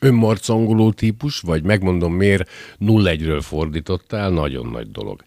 önmarcangoló 0.00 0.92
típus, 0.92 1.40
vagy 1.40 1.62
megmondom 1.62 2.12
miért 2.12 2.50
0-1-ről 2.80 3.40
fordítottál, 3.42 4.30
nagyon 4.30 4.66
nagy 4.66 4.90
dolog 4.90 5.22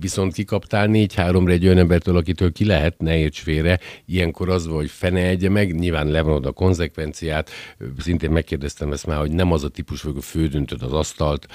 viszont 0.00 0.32
kikaptál 0.32 0.88
4-3-ra 0.92 1.50
egy 1.50 1.64
olyan 1.64 1.78
embertől, 1.78 2.16
akitől 2.16 2.52
ki 2.52 2.64
lehet, 2.64 2.98
ne 2.98 3.16
érts 3.16 3.40
félre, 3.40 3.78
ilyenkor 4.06 4.48
az 4.48 4.66
hogy 4.66 4.90
fene 4.90 5.20
egye 5.20 5.48
meg, 5.48 5.74
nyilván 5.74 6.06
levonod 6.06 6.46
a 6.46 6.52
konzekvenciát, 6.52 7.50
szintén 7.98 8.30
megkérdeztem 8.30 8.92
ezt 8.92 9.06
már, 9.06 9.18
hogy 9.18 9.32
nem 9.32 9.52
az 9.52 9.64
a 9.64 9.68
típus, 9.68 10.02
hogy 10.02 10.14
fődöntöd 10.20 10.82
az 10.82 10.92
asztalt, 10.92 11.46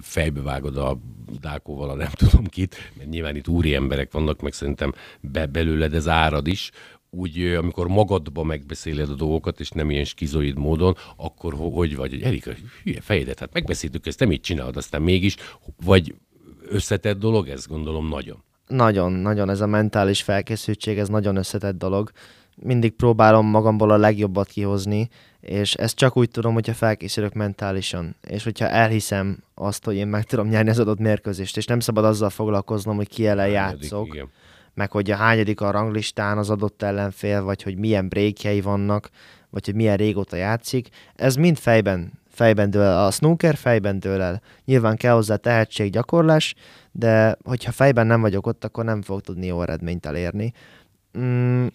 fejbevágod 0.00 0.76
a 0.76 0.98
dákóval, 1.40 1.90
a 1.90 1.94
nem 1.94 2.10
tudom 2.10 2.44
kit, 2.44 2.76
mert 2.96 3.10
nyilván 3.10 3.36
itt 3.36 3.48
úri 3.48 3.74
emberek 3.74 4.12
vannak, 4.12 4.40
meg 4.40 4.52
szerintem 4.52 4.92
be 5.20 5.46
belőled 5.46 5.94
ez 5.94 6.08
árad 6.08 6.46
is, 6.46 6.70
úgy, 7.16 7.44
amikor 7.44 7.88
magadba 7.88 8.42
megbeszéled 8.42 9.10
a 9.10 9.14
dolgokat, 9.14 9.60
és 9.60 9.70
nem 9.70 9.90
ilyen 9.90 10.04
skizoid 10.04 10.58
módon, 10.58 10.96
akkor 11.16 11.54
hogy 11.54 11.96
vagy, 11.96 12.10
hogy 12.10 12.22
Erika, 12.22 12.50
hülye 12.82 13.00
fejedet, 13.00 13.38
hát 13.38 13.52
megbeszéltük 13.52 14.06
ezt, 14.06 14.18
nem 14.18 14.32
így 14.32 14.40
csinálod, 14.40 14.76
aztán 14.76 15.02
mégis, 15.02 15.36
vagy 15.84 16.14
összetett 16.72 17.18
dolog 17.18 17.48
ez, 17.48 17.66
gondolom 17.66 18.08
nagyon. 18.08 18.42
Nagyon, 18.66 19.12
nagyon. 19.12 19.50
Ez 19.50 19.60
a 19.60 19.66
mentális 19.66 20.22
felkészültség, 20.22 20.98
ez 20.98 21.08
nagyon 21.08 21.36
összetett 21.36 21.78
dolog. 21.78 22.10
Mindig 22.56 22.92
próbálom 22.92 23.46
magamból 23.46 23.90
a 23.90 23.96
legjobbat 23.96 24.48
kihozni, 24.48 25.08
és 25.40 25.74
ezt 25.74 25.96
csak 25.96 26.16
úgy 26.16 26.30
tudom, 26.30 26.54
hogyha 26.54 26.74
felkészülök 26.74 27.32
mentálisan, 27.32 28.16
és 28.28 28.44
hogyha 28.44 28.68
elhiszem 28.68 29.38
azt, 29.54 29.84
hogy 29.84 29.96
én 29.96 30.06
meg 30.06 30.24
tudom 30.24 30.48
nyerni 30.48 30.70
az 30.70 30.78
adott 30.78 30.98
mérkőzést, 30.98 31.56
és 31.56 31.64
nem 31.64 31.80
szabad 31.80 32.04
azzal 32.04 32.30
foglalkoznom, 32.30 32.96
hogy 32.96 33.08
ki 33.08 33.26
ellen 33.26 33.48
játszok. 33.48 34.06
Igen 34.06 34.28
meg 34.74 34.90
hogy 34.90 35.10
a 35.10 35.16
hányadik 35.16 35.60
a 35.60 35.70
ranglistán 35.70 36.38
az 36.38 36.50
adott 36.50 36.82
ellenfél, 36.82 37.42
vagy 37.42 37.62
hogy 37.62 37.76
milyen 37.76 38.08
breakjei 38.08 38.60
vannak, 38.60 39.10
vagy 39.50 39.64
hogy 39.64 39.74
milyen 39.74 39.96
régóta 39.96 40.36
játszik. 40.36 40.88
Ez 41.14 41.34
mind 41.34 41.56
fejben, 41.56 42.12
fejben 42.32 42.70
dől 42.70 42.82
el. 42.82 43.04
A 43.06 43.10
snooker 43.10 43.56
fejben 43.56 43.98
dől 43.98 44.20
el. 44.20 44.42
Nyilván 44.64 44.96
kell 44.96 45.14
hozzá 45.14 45.36
tehetség, 45.36 45.92
gyakorlás, 45.92 46.54
de 46.92 47.36
hogyha 47.44 47.72
fejben 47.72 48.06
nem 48.06 48.20
vagyok 48.20 48.46
ott, 48.46 48.64
akkor 48.64 48.84
nem 48.84 49.02
fog 49.02 49.20
tudni 49.20 49.46
jó 49.46 49.62
eredményt 49.62 50.06
elérni. 50.06 50.52
Mm, 51.18 51.66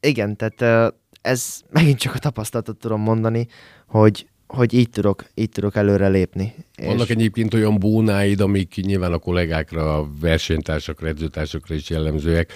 igen, 0.00 0.36
tehát 0.36 0.92
ez 1.22 1.60
megint 1.70 1.98
csak 1.98 2.14
a 2.14 2.18
tapasztalatot 2.18 2.76
tudom 2.76 3.00
mondani, 3.00 3.46
hogy 3.86 4.26
hogy 4.52 4.74
így 4.74 4.90
tudok, 4.90 5.24
így 5.34 5.48
tudok 5.48 5.76
előre 5.76 6.08
lépni. 6.08 6.54
Vannak 6.76 7.08
és... 7.08 7.14
egyébként 7.14 7.54
olyan 7.54 7.78
bónáid, 7.78 8.40
amik 8.40 8.74
nyilván 8.82 9.12
a 9.12 9.18
kollégákra, 9.18 10.08
versenytársakra, 10.20 11.06
edzőtársakra 11.06 11.74
is 11.74 11.90
jellemzőek, 11.90 12.52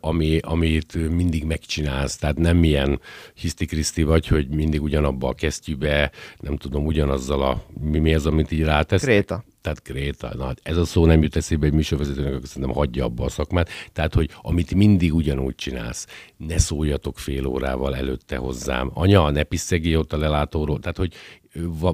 ami, 0.00 0.38
amit 0.42 1.10
mindig 1.10 1.44
megcsinálsz. 1.44 2.16
Tehát 2.16 2.38
nem 2.38 2.56
milyen 2.56 3.00
hisztikriszti 3.34 4.02
vagy, 4.02 4.26
hogy 4.26 4.48
mindig 4.48 4.82
ugyanabba 4.82 5.28
a 5.28 5.34
kesztyűbe, 5.34 6.10
nem 6.40 6.56
tudom, 6.56 6.86
ugyanazzal 6.86 7.42
a, 7.42 7.64
mi, 7.80 7.98
mi 7.98 8.14
az, 8.14 8.26
amit 8.26 8.50
így 8.50 8.62
rátesz. 8.62 9.02
Kréta 9.02 9.44
tehát 9.68 9.82
Gréta, 9.82 10.36
na, 10.36 10.44
hát 10.44 10.60
ez 10.62 10.76
a 10.76 10.84
szó 10.84 11.06
nem 11.06 11.22
jut 11.22 11.36
eszébe 11.36 11.66
egy 11.66 11.72
műsorvezetőnek, 11.72 12.34
akkor 12.34 12.48
szerintem 12.48 12.76
hagyja 12.76 13.04
abba 13.04 13.24
a 13.24 13.28
szakmát. 13.28 13.68
Tehát, 13.92 14.14
hogy 14.14 14.30
amit 14.42 14.74
mindig 14.74 15.14
ugyanúgy 15.14 15.54
csinálsz, 15.54 16.06
ne 16.36 16.58
szóljatok 16.58 17.18
fél 17.18 17.46
órával 17.46 17.96
előtte 17.96 18.36
hozzám. 18.36 18.90
Anya, 18.94 19.30
ne 19.30 19.42
piszegi 19.42 19.96
ott 19.96 20.12
a 20.12 20.16
lelátóról. 20.16 20.78
Tehát, 20.78 20.96
hogy 20.96 21.14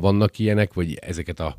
vannak 0.00 0.38
ilyenek, 0.38 0.75
vagy 0.75 0.95
ezeket 0.95 1.40
a 1.40 1.57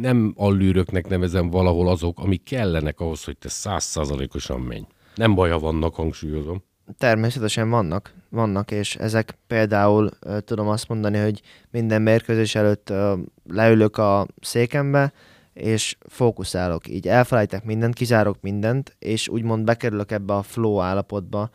nem 0.00 0.32
allűröknek 0.36 1.08
nevezem 1.08 1.50
valahol 1.50 1.88
azok, 1.88 2.18
amik 2.18 2.42
kellenek 2.42 3.00
ahhoz, 3.00 3.24
hogy 3.24 3.38
te 3.38 3.48
százszázalékosan 3.48 4.60
menj. 4.60 4.84
Nem 5.14 5.34
baj, 5.34 5.50
ha 5.50 5.58
vannak, 5.58 5.94
hangsúlyozom. 5.94 6.62
Természetesen 6.98 7.70
vannak, 7.70 8.14
vannak, 8.28 8.70
és 8.70 8.96
ezek 8.96 9.38
például 9.46 10.10
tudom 10.44 10.68
azt 10.68 10.88
mondani, 10.88 11.18
hogy 11.18 11.40
minden 11.70 12.02
mérkőzés 12.02 12.54
előtt 12.54 12.92
leülök 13.48 13.98
a 13.98 14.26
székembe, 14.40 15.12
és 15.52 15.96
fókuszálok. 16.08 16.88
Így 16.88 17.08
elfelejtek 17.08 17.64
mindent, 17.64 17.94
kizárok 17.94 18.36
mindent, 18.40 18.96
és 18.98 19.28
úgymond 19.28 19.64
bekerülök 19.64 20.10
ebbe 20.10 20.34
a 20.34 20.42
flow 20.42 20.80
állapotba, 20.80 21.50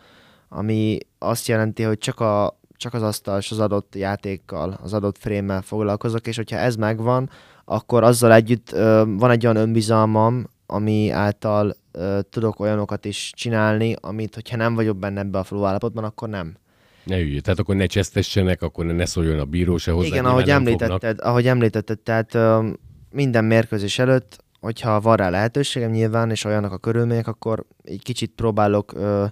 ami 0.50 0.98
azt 1.20 1.48
jelenti, 1.48 1.84
hogy 1.84 1.98
csak, 1.98 2.20
a, 2.20 2.60
csak 2.78 2.94
az 2.94 3.02
asztal 3.02 3.40
és 3.40 3.52
az 3.52 3.60
adott 3.60 3.96
játékkal, 3.96 4.80
az 4.84 4.94
adott 4.94 5.18
frémmel 5.18 5.62
foglalkozok, 5.62 6.28
és 6.28 6.36
hogyha 6.36 6.58
ez 6.58 6.76
megvan, 6.76 7.30
akkor 7.66 8.04
azzal 8.04 8.34
együtt 8.34 8.72
ö, 8.72 9.04
van 9.08 9.32
egy 9.32 9.46
olyan 9.46 9.58
önbizalmam, 9.58 10.48
ami 10.66 11.10
által 11.10 11.76
ö, 11.92 12.20
tudok 12.30 12.60
olyanokat 12.60 13.06
is 13.06 13.32
csinálni, 13.36 13.96
amit 14.02 14.36
hogyha 14.36 14.58
nem 14.58 14.76
vagyok 14.76 14.98
benne 14.98 15.20
ebbe 15.20 15.38
a 15.38 15.44
flow 15.44 15.66
állapotban, 15.66 16.04
akkor 16.04 16.30
nem. 16.30 16.56
Ne 17.04 17.20
üljél, 17.20 17.42
tehát 17.42 17.60
akkor 17.60 17.76
ne 17.76 17.86
csesztessenek, 17.86 18.62
akkor 18.62 18.86
ne 18.86 19.06
szóljon 19.06 19.40
a 19.40 19.46
bíró 19.46 19.78
se 19.78 19.92
hozzá. 19.92 20.08
Igen, 20.08 20.26
ahogy 20.26 20.50
említetted, 20.50 21.00
fognak. 21.00 21.26
ahogy 21.26 21.48
említetted, 21.48 22.00
tehát 22.00 22.34
ö, 22.34 22.70
minden 23.16 23.46
mérkőzés 23.46 24.00
előtt, 24.00 24.44
hogyha 24.60 25.02
van 25.02 25.16
rá 25.16 25.30
lehetőségem 25.30 25.92
nyilván, 25.92 26.32
és 26.32 26.44
olyanok 26.44 26.72
a 26.72 26.78
körülmények, 26.78 27.28
akkor 27.28 27.66
egy 27.84 28.04
kicsit 28.04 28.32
próbálok 28.36 28.94
ö, 28.94 29.26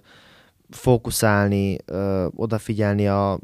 fókuszálni, 0.70 1.76
ö, 1.84 2.26
odafigyelni 2.34 3.08
a 3.08 3.38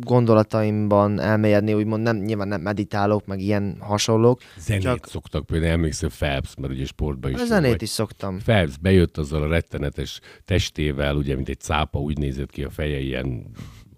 gondolataimban 0.00 1.20
elmélyedni, 1.20 1.74
úgymond 1.74 2.02
nem, 2.02 2.16
nyilván 2.16 2.48
nem 2.48 2.60
meditálok, 2.60 3.26
meg 3.26 3.40
ilyen 3.40 3.76
hasonlók. 3.80 4.40
Zenét 4.58 4.82
csak... 4.82 5.06
szoktak 5.06 5.46
például, 5.46 5.72
emlékszem 5.72 6.08
Phelps, 6.08 6.54
mert 6.60 6.72
ugye 6.72 6.84
sportban 6.84 7.30
is. 7.30 7.40
A 7.40 7.44
zenét 7.44 7.70
vagy. 7.70 7.82
is 7.82 7.88
szoktam. 7.88 8.38
Phelps 8.38 8.76
bejött 8.78 9.18
azzal 9.18 9.42
a 9.42 9.48
rettenetes 9.48 10.20
testével, 10.44 11.16
ugye, 11.16 11.34
mint 11.34 11.48
egy 11.48 11.60
cápa, 11.60 11.98
úgy 11.98 12.18
nézett 12.18 12.50
ki 12.50 12.64
a 12.64 12.70
feje, 12.70 12.98
ilyen 12.98 13.50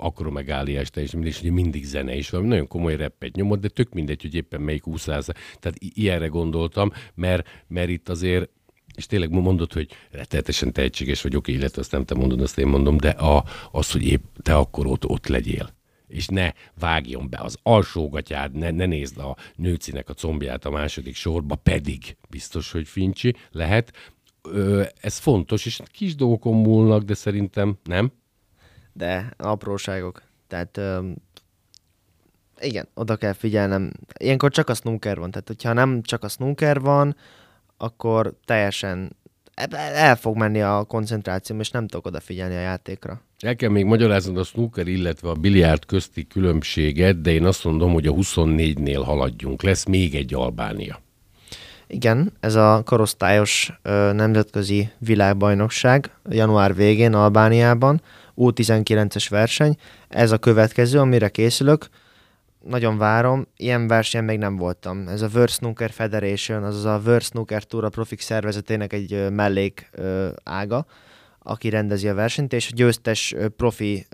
akromegáliás 0.04 0.90
teljesen, 0.90 1.26
és 1.26 1.40
ugye 1.40 1.50
mindig 1.50 1.84
zene 1.84 2.14
is, 2.14 2.30
valami 2.30 2.48
nagyon 2.48 2.66
komoly 2.66 2.96
reppet 2.96 3.36
nyomott, 3.36 3.60
de 3.60 3.68
tök 3.68 3.92
mindegy, 3.92 4.22
hogy 4.22 4.34
éppen 4.34 4.60
melyik 4.60 4.86
úszáz. 4.86 5.24
Tehát 5.60 5.78
ilyenre 5.78 6.26
gondoltam, 6.26 6.92
mert, 7.14 7.48
mert 7.68 7.88
itt 7.88 8.08
azért 8.08 8.48
és 8.96 9.06
tényleg 9.06 9.30
mondod, 9.30 9.72
hogy 9.72 9.90
rettenetesen 10.10 10.72
tehetséges 10.72 11.22
vagyok, 11.22 11.48
illetve 11.48 11.80
azt 11.80 11.92
nem 11.92 12.04
te 12.04 12.14
mondod, 12.14 12.40
azt 12.40 12.58
én 12.58 12.66
mondom, 12.66 12.96
de 12.96 13.08
a, 13.08 13.44
az, 13.72 13.90
hogy 13.90 14.06
épp 14.06 14.22
te 14.42 14.54
akkor 14.54 14.86
ott, 14.86 15.06
ott 15.06 15.26
legyél 15.26 15.72
és 16.08 16.26
ne 16.26 16.52
vágjon 16.78 17.28
be 17.30 17.38
az 17.38 17.58
alsógatyád, 17.62 18.52
ne, 18.52 18.70
ne 18.70 18.86
nézd 18.86 19.18
a 19.18 19.36
nőcinek 19.56 20.08
a 20.08 20.14
combját 20.14 20.64
a 20.64 20.70
második 20.70 21.14
sorba, 21.14 21.54
pedig 21.54 22.16
biztos, 22.28 22.72
hogy 22.72 22.88
fincsi 22.88 23.34
lehet. 23.50 24.12
Ö, 24.42 24.82
ez 25.00 25.18
fontos, 25.18 25.66
és 25.66 25.80
kis 25.86 26.14
dolgokon 26.14 26.54
múlnak, 26.54 27.02
de 27.02 27.14
szerintem 27.14 27.78
nem 27.84 28.12
de 28.94 29.28
apróságok. 29.36 30.22
Tehát 30.48 30.76
öm, 30.76 31.16
igen, 32.60 32.88
oda 32.94 33.16
kell 33.16 33.32
figyelnem. 33.32 33.92
Ilyenkor 34.18 34.50
csak 34.50 34.68
a 34.68 34.74
snooker 34.74 35.18
van, 35.18 35.30
tehát 35.30 35.46
hogyha 35.46 35.72
nem 35.72 36.02
csak 36.02 36.24
a 36.24 36.28
snooker 36.28 36.80
van, 36.80 37.16
akkor 37.76 38.34
teljesen 38.44 39.16
el 39.94 40.16
fog 40.16 40.36
menni 40.36 40.60
a 40.62 40.84
koncentrációm, 40.84 41.60
és 41.60 41.70
nem 41.70 41.86
tudok 41.86 42.06
odafigyelni 42.06 42.54
a 42.54 42.60
játékra. 42.60 43.20
El 43.38 43.56
kell 43.56 43.70
még 43.70 43.84
magyaráznod 43.84 44.36
a 44.36 44.44
snooker, 44.44 44.86
illetve 44.86 45.28
a 45.28 45.34
biliárd 45.34 45.86
közti 45.86 46.26
különbséget, 46.26 47.20
de 47.20 47.30
én 47.30 47.44
azt 47.44 47.64
mondom, 47.64 47.92
hogy 47.92 48.06
a 48.06 48.12
24-nél 48.12 49.02
haladjunk. 49.04 49.62
Lesz 49.62 49.84
még 49.84 50.14
egy 50.14 50.34
Albánia. 50.34 51.02
Igen, 51.86 52.32
ez 52.40 52.54
a 52.54 52.82
korosztályos 52.84 53.72
ö, 53.82 54.12
nemzetközi 54.12 54.90
világbajnokság 54.98 56.10
január 56.28 56.74
végén 56.74 57.14
Albániában. 57.14 58.02
U19-es 58.36 59.26
verseny. 59.28 59.76
Ez 60.08 60.30
a 60.30 60.38
következő, 60.38 60.98
amire 60.98 61.28
készülök. 61.28 61.88
Nagyon 62.64 62.98
várom, 62.98 63.46
ilyen 63.56 63.86
versenyen 63.86 64.26
még 64.26 64.38
nem 64.38 64.56
voltam. 64.56 65.08
Ez 65.08 65.22
a 65.22 65.28
World 65.34 65.50
Snooker 65.50 65.90
Federation, 65.90 66.64
azaz 66.64 66.84
a 66.84 67.00
World 67.04 67.22
Snooker 67.22 67.62
Tour 67.64 67.84
a 67.84 67.88
profik 67.88 68.20
szervezetének 68.20 68.92
egy 68.92 69.30
mellék 69.30 69.90
ága, 70.42 70.86
aki 71.46 71.68
rendezi 71.68 72.08
a 72.08 72.14
versenyt, 72.14 72.52
és 72.52 72.68
a 72.72 72.74
győztes 72.74 73.34
profi 73.56 74.06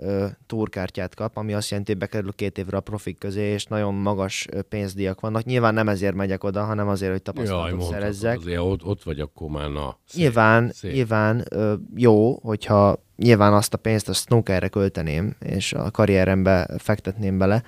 túrkártyát 0.45 1.15
kap, 1.15 1.37
ami 1.37 1.53
azt 1.53 1.69
jelenti, 1.69 1.91
hogy 1.91 2.01
bekerül 2.01 2.31
két 2.31 2.57
évre 2.57 2.77
a 2.77 2.81
profik 2.81 3.17
közé, 3.17 3.41
és 3.41 3.65
nagyon 3.65 3.93
magas 3.93 4.47
pénzdíjak 4.69 5.19
vannak. 5.19 5.43
Nyilván 5.43 5.73
nem 5.73 5.89
ezért 5.89 6.15
megyek 6.15 6.43
oda, 6.43 6.63
hanem 6.63 6.87
azért, 6.87 7.11
hogy 7.11 7.21
tapasztalatot 7.21 7.79
Jaj, 7.79 7.89
szerezzek. 7.89 8.37
Azért 8.37 8.59
ott, 8.59 8.83
ott 8.83 9.03
vagy 9.03 9.19
akkor 9.19 9.49
már 9.49 9.69
na. 9.69 9.97
Szép, 10.05 10.21
nyilván, 10.21 10.71
szép. 10.73 10.93
nyilván 10.93 11.47
jó, 11.95 12.39
hogyha 12.39 13.03
nyilván 13.17 13.53
azt 13.53 13.73
a 13.73 13.77
pénzt 13.77 14.09
a 14.09 14.13
snookerre 14.13 14.67
költeném, 14.67 15.35
és 15.39 15.73
a 15.73 15.91
karrierembe 15.91 16.69
fektetném 16.77 17.37
bele, 17.37 17.63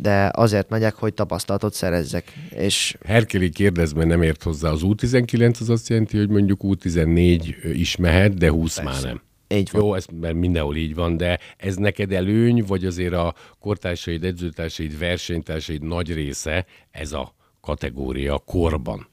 de 0.00 0.30
azért 0.34 0.68
megyek, 0.68 0.94
hogy 0.94 1.14
tapasztalatot 1.14 1.74
szerezzek. 1.74 2.32
És... 2.50 2.96
Herkeli 3.06 3.50
kérdez, 3.50 3.92
mert 3.92 4.08
nem 4.08 4.22
ért 4.22 4.42
hozzá. 4.42 4.70
Az 4.70 4.80
U19 4.84 5.60
az 5.60 5.70
azt 5.70 5.88
jelenti, 5.88 6.18
hogy 6.18 6.28
mondjuk 6.28 6.60
U14 6.64 7.54
is 7.72 7.96
mehet, 7.96 8.34
de 8.34 8.50
20 8.50 8.76
Persze. 8.76 8.90
már 8.90 9.02
nem. 9.02 9.22
Így 9.58 9.70
van. 9.72 9.82
Jó, 9.82 9.94
ez 9.94 10.04
mert 10.20 10.34
mindenhol 10.34 10.76
így 10.76 10.94
van, 10.94 11.16
de 11.16 11.38
ez 11.56 11.76
neked 11.76 12.12
előny, 12.12 12.64
vagy 12.66 12.84
azért 12.84 13.14
a 13.14 13.34
kortársaid, 13.60 14.24
edzőtársaid, 14.24 14.98
versenytársaid 14.98 15.82
nagy 15.82 16.14
része 16.14 16.66
ez 16.90 17.12
a 17.12 17.34
kategória 17.60 18.38
korban? 18.38 19.08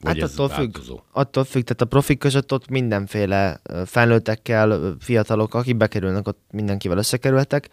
Vagy 0.00 0.20
hát 0.20 0.30
attól 0.30 0.48
függ, 0.48 0.76
attól 1.12 1.44
függ, 1.44 1.62
tehát 1.62 1.80
a 1.80 1.84
profik 1.84 2.18
között 2.18 2.52
ott 2.52 2.68
mindenféle 2.68 3.60
felnőttekkel, 3.84 4.96
fiatalok, 5.00 5.54
akik 5.54 5.76
bekerülnek, 5.76 6.28
ott 6.28 6.40
mindenkivel 6.50 6.98
összekerültek. 6.98 7.68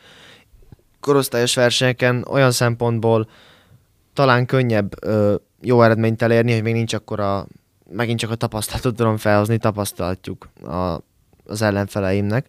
Korosztályos 1.01 1.55
versenyeken 1.55 2.25
olyan 2.29 2.51
szempontból 2.51 3.29
talán 4.13 4.45
könnyebb 4.45 5.03
ö, 5.03 5.35
jó 5.61 5.81
eredményt 5.81 6.21
elérni, 6.21 6.53
hogy 6.53 6.63
még 6.63 6.73
nincs 6.73 6.93
akkor 6.93 7.19
a, 7.19 7.47
megint 7.89 8.19
csak 8.19 8.31
a 8.31 8.35
tapasztalatot 8.35 8.95
tudom 8.95 9.17
felhozni, 9.17 9.57
tapasztalatjuk 9.57 10.49
a, 10.63 10.97
az 11.45 11.61
ellenfeleimnek, 11.61 12.45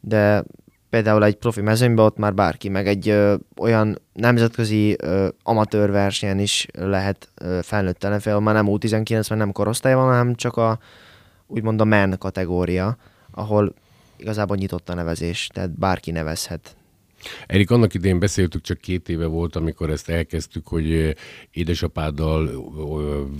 de 0.00 0.44
például 0.90 1.24
egy 1.24 1.34
profi 1.34 1.60
mezőnyben 1.60 2.04
ott 2.04 2.16
már 2.16 2.34
bárki, 2.34 2.68
meg 2.68 2.86
egy 2.86 3.08
ö, 3.08 3.34
olyan 3.56 3.98
nemzetközi 4.12 4.96
amatőr 5.42 5.90
versenyen 5.90 6.38
is 6.38 6.66
lehet 6.72 7.28
ö, 7.34 7.58
felnőtt 7.62 8.04
ellenfél, 8.04 8.38
már 8.38 8.54
nem 8.54 8.66
U19, 8.68 9.08
mert 9.10 9.28
nem 9.28 9.52
korosztály 9.52 9.94
van, 9.94 10.06
hanem 10.06 10.34
csak 10.34 10.56
a 10.56 10.78
úgymond 11.46 11.80
a 11.80 11.84
men 11.84 12.18
kategória, 12.18 12.96
ahol 13.30 13.74
igazából 14.16 14.56
nyitott 14.56 14.88
a 14.88 14.94
nevezés, 14.94 15.48
tehát 15.52 15.78
bárki 15.78 16.10
nevezhet. 16.10 16.76
Erik, 17.46 17.70
annak 17.70 17.94
idén 17.94 18.18
beszéltük, 18.18 18.62
csak 18.62 18.78
két 18.78 19.08
éve 19.08 19.26
volt, 19.26 19.56
amikor 19.56 19.90
ezt 19.90 20.08
elkezdtük, 20.08 20.66
hogy 20.66 21.16
édesapáddal 21.50 22.50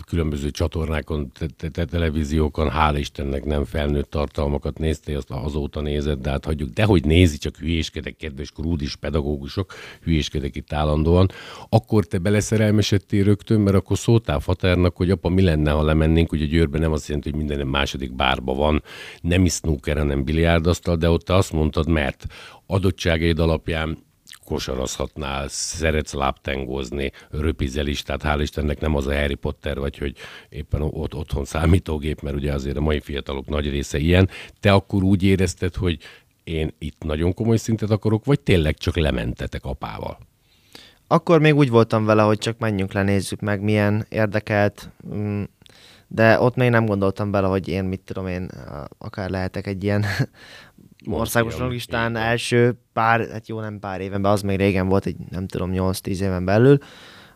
különböző 0.06 0.50
csatornákon, 0.50 1.32
te- 1.38 1.46
te- 1.56 1.68
te- 1.68 1.84
televíziókon, 1.84 2.70
hál' 2.70 2.96
Istennek 2.98 3.44
nem 3.44 3.64
felnőtt 3.64 4.10
tartalmakat 4.10 4.78
néztél, 4.78 5.16
azt 5.16 5.30
azóta 5.30 5.80
nézed, 5.80 6.18
de 6.18 6.30
hát 6.30 6.44
hagyjuk. 6.44 6.70
De 6.70 6.84
hogy 6.84 7.04
nézi, 7.04 7.38
csak 7.38 7.56
hülyéskedek, 7.56 8.16
kedves 8.16 8.50
krúdis 8.50 8.96
pedagógusok, 8.96 9.74
hülyéskedek 10.02 10.56
itt 10.56 10.72
állandóan. 10.72 11.30
Akkor 11.68 12.04
te 12.04 12.18
beleszerelmesedtél 12.18 13.24
rögtön, 13.24 13.60
mert 13.60 13.76
akkor 13.76 13.98
szóltál 13.98 14.40
Faternak, 14.40 14.96
hogy 14.96 15.10
apa, 15.10 15.28
mi 15.28 15.42
lenne, 15.42 15.70
ha 15.70 15.82
lemennénk, 15.82 16.32
ugye 16.32 16.44
Győrben 16.44 16.80
nem 16.80 16.92
azt 16.92 17.06
jelenti, 17.06 17.30
hogy 17.30 17.38
minden 17.38 17.66
második 17.66 18.14
bárba 18.14 18.54
van, 18.54 18.82
nem 19.20 19.44
is 19.44 19.52
snooker, 19.52 19.96
hanem 19.96 20.24
biliárdasztal, 20.24 20.96
de 20.96 21.10
ott 21.10 21.24
te 21.24 21.34
azt 21.34 21.52
mondtad, 21.52 21.88
mert 21.88 22.26
adottságaid 22.74 23.38
alapján 23.38 23.98
kosarazhatnál, 24.44 25.48
szeretsz 25.48 26.12
láptengozni, 26.12 27.12
röpizel 27.30 27.86
is, 27.86 28.02
tehát 28.02 28.22
hál' 28.24 28.40
Istennek 28.40 28.80
nem 28.80 28.94
az 28.94 29.06
a 29.06 29.14
Harry 29.14 29.34
Potter 29.34 29.78
vagy, 29.78 29.98
hogy 29.98 30.16
éppen 30.48 30.82
ott 30.82 31.14
otthon 31.14 31.44
számítógép, 31.44 32.20
mert 32.20 32.36
ugye 32.36 32.52
azért 32.52 32.76
a 32.76 32.80
mai 32.80 33.00
fiatalok 33.00 33.48
nagy 33.48 33.70
része 33.70 33.98
ilyen. 33.98 34.28
Te 34.60 34.72
akkor 34.72 35.02
úgy 35.02 35.22
érezted, 35.22 35.74
hogy 35.74 35.98
én 36.44 36.74
itt 36.78 37.02
nagyon 37.02 37.34
komoly 37.34 37.56
szintet 37.56 37.90
akarok, 37.90 38.24
vagy 38.24 38.40
tényleg 38.40 38.76
csak 38.76 38.96
lementetek 38.96 39.64
apával? 39.64 40.18
Akkor 41.06 41.40
még 41.40 41.54
úgy 41.54 41.70
voltam 41.70 42.04
vele, 42.04 42.22
hogy 42.22 42.38
csak 42.38 42.58
menjünk 42.58 42.92
le, 42.92 43.02
nézzük 43.02 43.40
meg, 43.40 43.60
milyen 43.60 44.06
érdekelt, 44.08 44.90
mm, 45.14 45.42
de 46.08 46.40
ott 46.40 46.54
még 46.54 46.70
nem 46.70 46.86
gondoltam 46.86 47.30
bele, 47.30 47.46
hogy 47.46 47.68
én 47.68 47.84
mit 47.84 48.00
tudom 48.00 48.26
én, 48.26 48.50
akár 48.98 49.30
lehetek 49.30 49.66
egy 49.66 49.84
ilyen 49.84 50.04
országos 51.10 51.58
listán 51.58 52.16
első 52.16 52.78
pár, 52.92 53.28
hát 53.30 53.48
jó 53.48 53.60
nem 53.60 53.78
pár 53.78 54.00
éven, 54.00 54.24
az 54.24 54.42
még 54.42 54.56
régen 54.56 54.88
volt, 54.88 55.06
egy 55.06 55.16
nem 55.30 55.46
tudom, 55.46 55.70
8-10 55.74 56.20
éven 56.20 56.44
belül. 56.44 56.78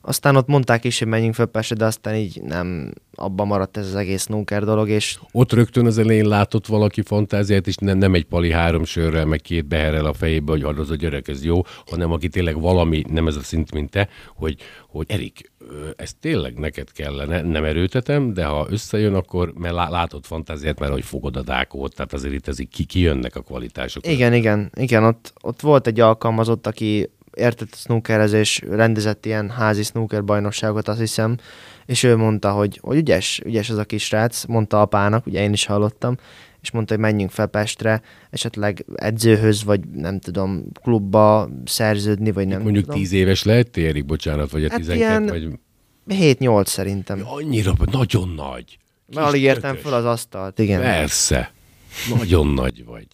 Aztán 0.00 0.36
ott 0.36 0.46
mondták 0.46 0.84
is, 0.84 0.98
hogy 0.98 1.08
menjünk 1.08 1.34
föl 1.34 1.46
Pestre, 1.46 1.76
de 1.76 1.84
aztán 1.84 2.14
így 2.14 2.42
nem, 2.42 2.92
abban 3.14 3.46
maradt 3.46 3.76
ez 3.76 3.86
az 3.86 3.94
egész 3.94 4.22
snooker 4.22 4.64
dolog, 4.64 4.88
és... 4.88 5.18
Ott 5.32 5.52
rögtön 5.52 5.86
az 5.86 5.98
elején 5.98 6.28
látott 6.28 6.66
valaki 6.66 7.02
fantáziát, 7.02 7.66
és 7.66 7.76
nem, 7.76 7.98
nem 7.98 8.14
egy 8.14 8.24
pali 8.24 8.52
három 8.52 8.84
sörrel, 8.84 9.24
meg 9.24 9.40
két 9.40 9.66
beherrel 9.66 10.04
a 10.04 10.12
fejébe, 10.12 10.52
hogy 10.52 10.78
az 10.78 10.90
a 10.90 10.94
gyerek, 10.94 11.28
ez 11.28 11.44
jó, 11.44 11.62
hanem 11.86 12.12
aki 12.12 12.28
tényleg 12.28 12.60
valami, 12.60 13.02
nem 13.08 13.26
ez 13.26 13.36
a 13.36 13.40
szint, 13.40 13.72
mint 13.72 13.90
te, 13.90 14.08
hogy, 14.34 14.56
hogy 14.88 15.06
Erik, 15.08 15.50
ez 15.96 16.10
tényleg 16.20 16.58
neked 16.58 16.92
kellene, 16.92 17.42
nem 17.42 17.64
erőtetem, 17.64 18.32
de 18.34 18.44
ha 18.44 18.66
összejön, 18.70 19.14
akkor 19.14 19.52
mert 19.52 19.74
látod 19.74 20.24
fantáziát, 20.24 20.78
mert 20.78 20.92
hogy 20.92 21.04
fogod 21.04 21.36
a 21.36 21.42
dákót, 21.42 21.94
tehát 21.94 22.12
azért 22.12 22.34
itt 22.34 22.48
ezek 22.48 22.68
ki, 22.68 22.84
kijönnek 22.84 23.36
a 23.36 23.40
kvalitások. 23.40 24.06
Igen, 24.06 24.34
igen, 24.34 24.70
igen, 24.74 25.04
ott, 25.04 25.32
ott 25.42 25.60
volt 25.60 25.86
egy 25.86 26.00
alkalmazott, 26.00 26.66
aki 26.66 27.10
értett 27.34 27.68
a 27.72 27.76
snookerezés, 27.76 28.62
rendezett 28.70 29.26
ilyen 29.26 29.50
házi 29.50 29.82
snooker 29.82 30.24
bajnokságot, 30.24 30.88
azt 30.88 30.98
hiszem, 30.98 31.36
és 31.86 32.02
ő 32.02 32.16
mondta, 32.16 32.52
hogy, 32.52 32.78
hogy 32.82 32.96
ügyes, 32.96 33.40
ügyes 33.44 33.70
az 33.70 33.76
a 33.78 33.84
kisrác, 33.84 34.44
mondta 34.44 34.80
apának, 34.80 35.26
ugye 35.26 35.42
én 35.42 35.52
is 35.52 35.66
hallottam, 35.66 36.16
és 36.62 36.70
mondta, 36.70 36.94
hogy 36.94 37.02
menjünk 37.02 37.30
fel 37.30 37.46
Pestre, 37.46 38.02
esetleg 38.30 38.84
edzőhöz, 38.94 39.64
vagy 39.64 39.80
nem 39.88 40.18
tudom, 40.18 40.64
klubba 40.82 41.48
szerződni, 41.64 42.32
vagy 42.32 42.46
nem 42.46 42.62
Mondjuk 42.62 42.84
tudom. 42.84 43.00
tíz 43.00 43.12
éves 43.12 43.42
lehet 43.42 43.70
térig, 43.70 44.04
bocsánat, 44.04 44.50
vagy 44.50 44.64
a 44.64 44.70
Hát 44.70 44.78
12, 44.78 45.04
ilyen 45.04 45.26
vagy... 45.26 45.58
7-8 46.08 46.66
szerintem. 46.66 47.20
Annyira, 47.24 47.72
nagyon 47.90 48.28
nagy. 48.28 48.78
Kis 49.08 49.16
Alig 49.16 49.42
értem 49.42 49.74
fel 49.74 49.92
az 49.92 50.04
asztalt, 50.04 50.58
igen. 50.58 50.80
Persze. 50.80 51.52
Nagyon 52.18 52.46
nagy 52.46 52.84
vagy. 52.84 53.06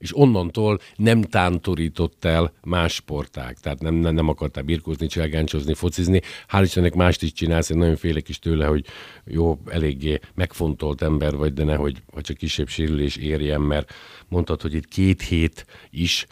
És 0.00 0.16
onnantól 0.16 0.80
nem 0.96 1.22
tántorított 1.22 2.24
el 2.24 2.52
más 2.62 2.94
sporták, 2.94 3.58
tehát 3.58 3.80
nem, 3.80 3.94
nem, 3.94 4.14
nem 4.14 4.28
akartál 4.28 4.62
birkózni, 4.62 5.06
cselgáncsozni, 5.06 5.74
focizni. 5.74 6.20
Hál' 6.48 6.62
Istennek 6.62 6.94
mást 6.94 7.22
is 7.22 7.32
csinálsz, 7.32 7.70
én 7.70 7.78
nagyon 7.78 7.96
félek 7.96 8.28
is 8.28 8.38
tőle, 8.38 8.66
hogy 8.66 8.84
jó, 9.24 9.58
eléggé 9.66 10.18
megfontolt 10.34 11.02
ember 11.02 11.36
vagy, 11.36 11.52
de 11.52 11.64
nehogy 11.64 12.02
ha 12.12 12.20
csak 12.20 12.36
kisebb 12.36 12.68
sérülés 12.68 13.16
érjen, 13.16 13.60
mert 13.60 13.92
mondtad, 14.28 14.62
hogy 14.62 14.74
itt 14.74 14.88
két 14.88 15.22
hét 15.22 15.66
is 15.90 16.26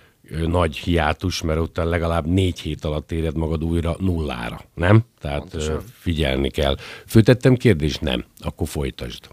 nagy 0.46 0.76
hiátus, 0.76 1.42
mert 1.42 1.58
ott 1.58 1.76
legalább 1.76 2.26
négy 2.26 2.60
hét 2.60 2.84
alatt 2.84 3.12
éred 3.12 3.36
magad 3.36 3.64
újra 3.64 3.96
nullára, 3.98 4.60
nem? 4.74 5.04
Tehát 5.20 5.54
ö, 5.54 5.76
figyelni 5.92 6.50
kell. 6.50 6.76
Főtettem 7.06 7.56
kérdést? 7.56 8.00
Nem. 8.00 8.24
Akkor 8.38 8.68
folytasd. 8.68 9.28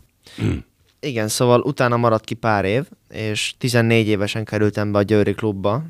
Igen, 1.06 1.28
szóval 1.28 1.62
utána 1.62 1.98
maradt 1.98 2.26
ki 2.26 2.34
pár 2.34 2.66
év, 2.66 2.90
és 3.10 3.56
14 3.58 4.08
évesen 4.08 4.46
kerültem 4.46 4.92
be 4.92 4.98
a 4.98 5.02
Győri 5.02 5.34
klubba, 5.34 5.84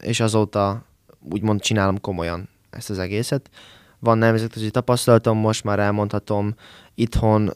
és 0.00 0.20
azóta 0.20 0.84
úgymond 1.30 1.60
csinálom 1.60 2.00
komolyan 2.00 2.48
ezt 2.70 2.90
az 2.90 2.98
egészet. 2.98 3.50
Van 3.98 4.18
nemzetközi 4.18 4.70
tapasztalatom, 4.70 5.38
most 5.38 5.64
már 5.64 5.78
elmondhatom 5.78 6.54
itthon, 6.94 7.50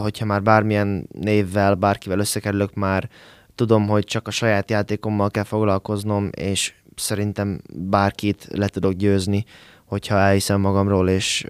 hogyha 0.00 0.24
már 0.24 0.42
bármilyen 0.42 1.08
névvel, 1.12 1.74
bárkivel 1.74 2.18
összekerülök, 2.18 2.74
már 2.74 3.08
tudom, 3.54 3.86
hogy 3.86 4.04
csak 4.04 4.28
a 4.28 4.30
saját 4.30 4.70
játékommal 4.70 5.30
kell 5.30 5.44
foglalkoznom, 5.44 6.30
és 6.36 6.74
szerintem 6.94 7.60
bárkit 7.74 8.48
le 8.52 8.68
tudok 8.68 8.92
győzni, 8.92 9.44
hogyha 9.84 10.16
elhiszem 10.16 10.60
magamról, 10.60 11.08
és 11.08 11.46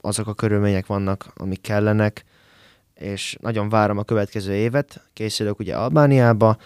azok 0.00 0.26
a 0.26 0.34
körülmények 0.34 0.86
vannak, 0.86 1.32
amik 1.36 1.60
kellenek 1.60 2.24
és 3.00 3.36
nagyon 3.40 3.68
várom 3.68 3.98
a 3.98 4.02
következő 4.02 4.54
évet. 4.54 5.02
Készülök 5.12 5.58
ugye 5.58 5.76
Albániába, 5.76 6.56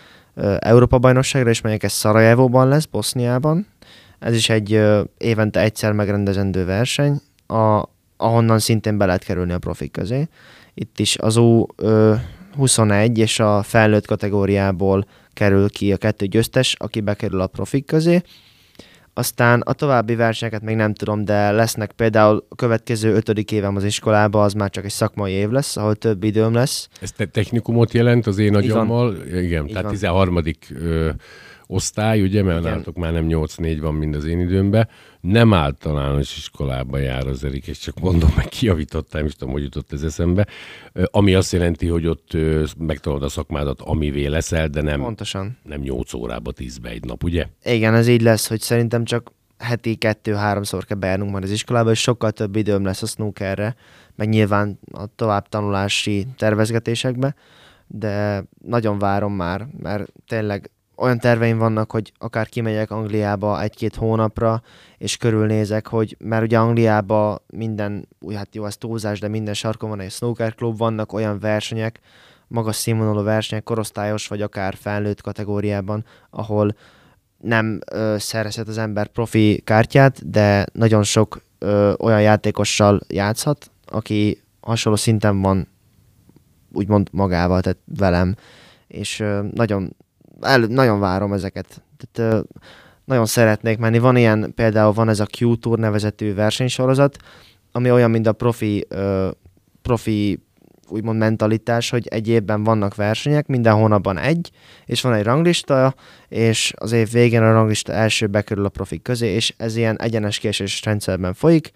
Európa-bajnokságra, 0.59 1.51
és 1.51 1.61
melyek 1.61 1.83
ez 1.83 1.93
Szarajevóban 1.93 2.69
lesz, 2.69 2.85
Boszniában. 2.85 3.67
Ez 4.19 4.35
is 4.35 4.49
egy 4.49 4.81
évente 5.19 5.61
egyszer 5.61 5.93
megrendezendő 5.93 6.65
verseny, 6.65 7.21
a, 7.47 7.83
ahonnan 8.17 8.59
szintén 8.59 8.99
be 8.99 9.07
lehet 9.07 9.25
kerülni 9.25 9.53
a 9.53 9.59
profik 9.59 9.93
közé. 9.93 10.29
Itt 10.75 10.99
is 10.99 11.17
az 11.19 11.35
U21 11.39 13.17
és 13.17 13.41
a 13.41 13.63
felnőtt 13.63 14.07
kategóriából 14.07 15.07
kerül 15.33 15.71
ki 15.71 15.93
a 15.93 15.97
kettő 15.97 16.27
győztes, 16.27 16.75
aki 16.79 17.01
bekerül 17.01 17.41
a 17.41 17.47
profik 17.47 17.87
közé. 17.87 18.23
Aztán 19.21 19.61
a 19.61 19.73
további 19.73 20.15
versenyeket 20.15 20.63
még 20.63 20.77
nem 20.77 20.95
tudom, 20.95 21.25
de 21.25 21.51
lesznek 21.51 21.93
például 21.93 22.45
a 22.49 22.55
következő 22.55 23.15
ötödik 23.15 23.53
évem 23.53 23.77
az 23.77 23.85
iskolába, 23.85 24.43
az 24.43 24.53
már 24.53 24.71
csak 24.71 24.85
egy 24.85 24.91
szakmai 24.91 25.33
év 25.33 25.49
lesz, 25.51 25.77
ahol 25.77 25.95
több 25.95 26.25
időm 26.25 26.55
lesz. 26.55 26.89
Ez 27.01 27.13
te 27.13 27.27
technikumot 27.27 27.93
jelent 27.93 28.27
az 28.27 28.39
én 28.39 28.57
agyammal? 28.57 29.17
Igen, 29.27 29.65
Így 29.65 29.71
tehát 29.71 29.83
van. 29.83 29.93
13. 29.93 30.43
Ö, 30.75 31.11
osztály, 31.67 32.23
ugye, 32.23 32.43
mert 32.43 32.59
Igen. 32.59 32.71
nálatok 32.71 32.97
már 32.97 33.13
nem 33.13 33.27
8-4 33.29 33.79
van, 33.81 33.95
mint 33.95 34.17
az 34.17 34.25
én 34.25 34.41
időmben. 34.41 34.89
Nem 35.21 35.55
általános 35.55 36.37
iskolába 36.37 36.99
jár 36.99 37.27
az 37.27 37.45
Erik, 37.45 37.67
és 37.67 37.79
csak 37.79 38.01
mondom, 38.01 38.31
meg 38.37 38.49
kijavítottam, 38.49 39.27
és 39.27 39.35
tudom, 39.35 39.53
hogy 39.53 39.63
jutott 39.63 39.93
ez 39.93 40.03
eszembe. 40.03 40.47
Ami 41.05 41.35
azt 41.35 41.53
jelenti, 41.53 41.87
hogy 41.87 42.07
ott 42.07 42.37
megtanulod 42.79 43.23
a 43.23 43.29
szakmádat, 43.29 43.81
amivé 43.81 44.27
leszel, 44.27 44.69
de 44.69 44.83
nem, 44.83 45.01
Pontosan. 45.01 45.59
nem 45.63 45.81
8 45.81 46.15
órába 46.15 46.53
10-be 46.57 46.89
egy 46.89 47.05
nap, 47.05 47.25
ugye? 47.25 47.47
Igen, 47.65 47.95
ez 47.95 48.09
így 48.09 48.23
lesz, 48.23 48.49
hogy 48.49 48.61
szerintem 48.61 49.05
csak 49.05 49.33
heti 49.59 49.95
kettő-háromszor 49.95 50.85
kell 50.85 50.97
bejárnunk 50.97 51.31
majd 51.31 51.45
az 51.45 51.51
iskolába, 51.51 51.91
és 51.91 52.01
sokkal 52.01 52.31
több 52.31 52.57
időm 52.57 52.85
lesz 52.85 53.03
a 53.03 53.07
snookerre, 53.07 53.75
meg 54.17 54.29
nyilván 54.29 54.79
a 54.93 55.07
tovább 55.17 55.49
tanulási 55.49 56.27
tervezgetésekbe, 56.37 57.35
de 57.87 58.45
nagyon 58.65 58.99
várom 58.99 59.33
már, 59.33 59.67
mert 59.79 60.13
tényleg 60.27 60.71
olyan 61.01 61.19
terveim 61.19 61.59
vannak, 61.59 61.91
hogy 61.91 62.13
akár 62.19 62.49
kimegyek 62.49 62.91
Angliába 62.91 63.63
egy-két 63.63 63.95
hónapra, 63.95 64.63
és 64.99 65.17
körülnézek, 65.17 65.87
hogy 65.87 66.17
mert 66.19 66.43
ugye 66.43 66.59
Angliába 66.59 67.45
minden, 67.47 68.09
úgy 68.21 68.35
hát 68.35 68.55
jó, 68.55 68.65
ez 68.67 68.77
túlzás, 68.77 69.21
de 69.21 69.29
minden 69.29 69.55
sarkon 69.55 69.89
van 69.89 70.01
egy 70.01 70.11
snooker 70.11 70.55
klub, 70.55 70.79
vannak 70.79 71.13
olyan 71.13 71.39
versenyek, 71.39 72.01
magas 72.49 72.77
színvonalú 72.77 73.23
versenyek, 73.23 73.65
korosztályos 73.65 74.27
vagy 74.27 74.43
akár 74.43 74.75
felnőtt 74.75 75.21
kategóriában, 75.21 76.05
ahol 76.31 76.75
nem 77.39 77.79
ö, 77.93 78.17
szerezhet 78.19 78.69
az 78.69 78.79
ember 78.79 79.07
profi 79.07 79.61
kártyát, 79.65 80.31
de 80.31 80.67
nagyon 80.73 81.03
sok 81.03 81.43
ö, 81.59 81.93
olyan 81.99 82.23
játékossal 82.23 83.01
játszhat, 83.09 83.71
aki 83.85 84.43
hasonló 84.61 84.99
szinten 84.99 85.41
van 85.41 85.69
úgymond 86.73 87.09
magával, 87.13 87.61
tehát 87.61 87.79
velem, 87.85 88.35
és 88.87 89.21
ö, 89.21 89.43
nagyon, 89.53 89.97
el, 90.41 90.61
nagyon 90.61 91.01
várom 91.01 91.33
ezeket. 91.33 91.83
Tehát, 91.97 92.33
ö, 92.35 92.41
nagyon 93.05 93.27
szeretnék 93.27 93.79
menni. 93.79 93.99
Van 93.99 94.17
ilyen, 94.17 94.53
például 94.55 94.93
van 94.93 95.09
ez 95.09 95.21
a 95.21 95.27
Q-Tour 95.39 95.79
nevezetű 95.79 96.35
versenysorozat, 96.35 97.17
ami 97.73 97.91
olyan, 97.91 98.11
mint 98.11 98.27
a 98.27 98.33
profi, 98.33 98.87
ö, 98.89 99.31
profi 99.83 100.43
úgymond 100.89 101.19
mentalitás, 101.19 101.91
hogy 101.91 102.07
egy 102.07 102.29
évben 102.29 102.65
vannak 102.65 102.95
versenyek, 102.95 103.47
minden 103.47 103.75
hónapban 103.75 104.19
egy, 104.19 104.51
és 104.85 105.01
van 105.01 105.13
egy 105.13 105.25
ranglista, 105.25 105.95
és 106.29 106.73
az 106.77 106.93
év 106.93 107.11
végén 107.11 107.43
a 107.43 107.53
ranglista 107.53 107.93
első 107.93 108.27
bekerül 108.27 108.65
a 108.65 108.69
profik 108.69 109.03
közé, 109.03 109.27
és 109.27 109.55
ez 109.57 109.77
ilyen 109.77 110.01
egyenes 110.01 110.39
kieséses 110.39 110.83
rendszerben 110.83 111.35
folyik. 111.35 111.71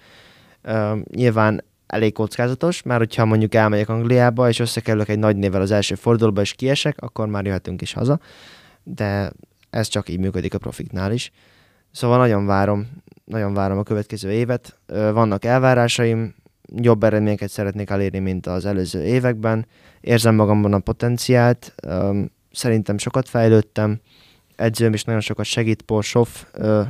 Uh, 0.64 0.98
nyilván 1.10 1.64
elég 1.94 2.12
kockázatos, 2.12 2.82
mert 2.82 2.98
hogyha 2.98 3.24
mondjuk 3.24 3.54
elmegyek 3.54 3.88
Angliába, 3.88 4.48
és 4.48 4.58
összekerülök 4.58 5.08
egy 5.08 5.18
nagy 5.18 5.36
névvel 5.36 5.60
az 5.60 5.70
első 5.70 5.94
fordulóba, 5.94 6.40
és 6.40 6.52
kiesek, 6.52 6.96
akkor 7.00 7.26
már 7.26 7.44
jöhetünk 7.44 7.82
is 7.82 7.92
haza. 7.92 8.20
De 8.82 9.32
ez 9.70 9.88
csak 9.88 10.08
így 10.08 10.18
működik 10.18 10.54
a 10.54 10.58
profiknál 10.58 11.12
is. 11.12 11.30
Szóval 11.90 12.18
nagyon 12.18 12.46
várom, 12.46 12.88
nagyon 13.24 13.54
várom 13.54 13.78
a 13.78 13.82
következő 13.82 14.32
évet. 14.32 14.78
Vannak 14.86 15.44
elvárásaim, 15.44 16.34
jobb 16.76 17.02
eredményeket 17.02 17.50
szeretnék 17.50 17.90
elérni, 17.90 18.18
mint 18.18 18.46
az 18.46 18.64
előző 18.64 19.04
években. 19.04 19.66
Érzem 20.00 20.34
magamban 20.34 20.72
a 20.72 20.78
potenciált, 20.78 21.74
szerintem 22.52 22.98
sokat 22.98 23.28
fejlődtem, 23.28 24.00
edzőm 24.56 24.92
is 24.92 25.04
nagyon 25.04 25.20
sokat 25.20 25.44
segít 25.44 25.82
Porshoff 25.82 26.44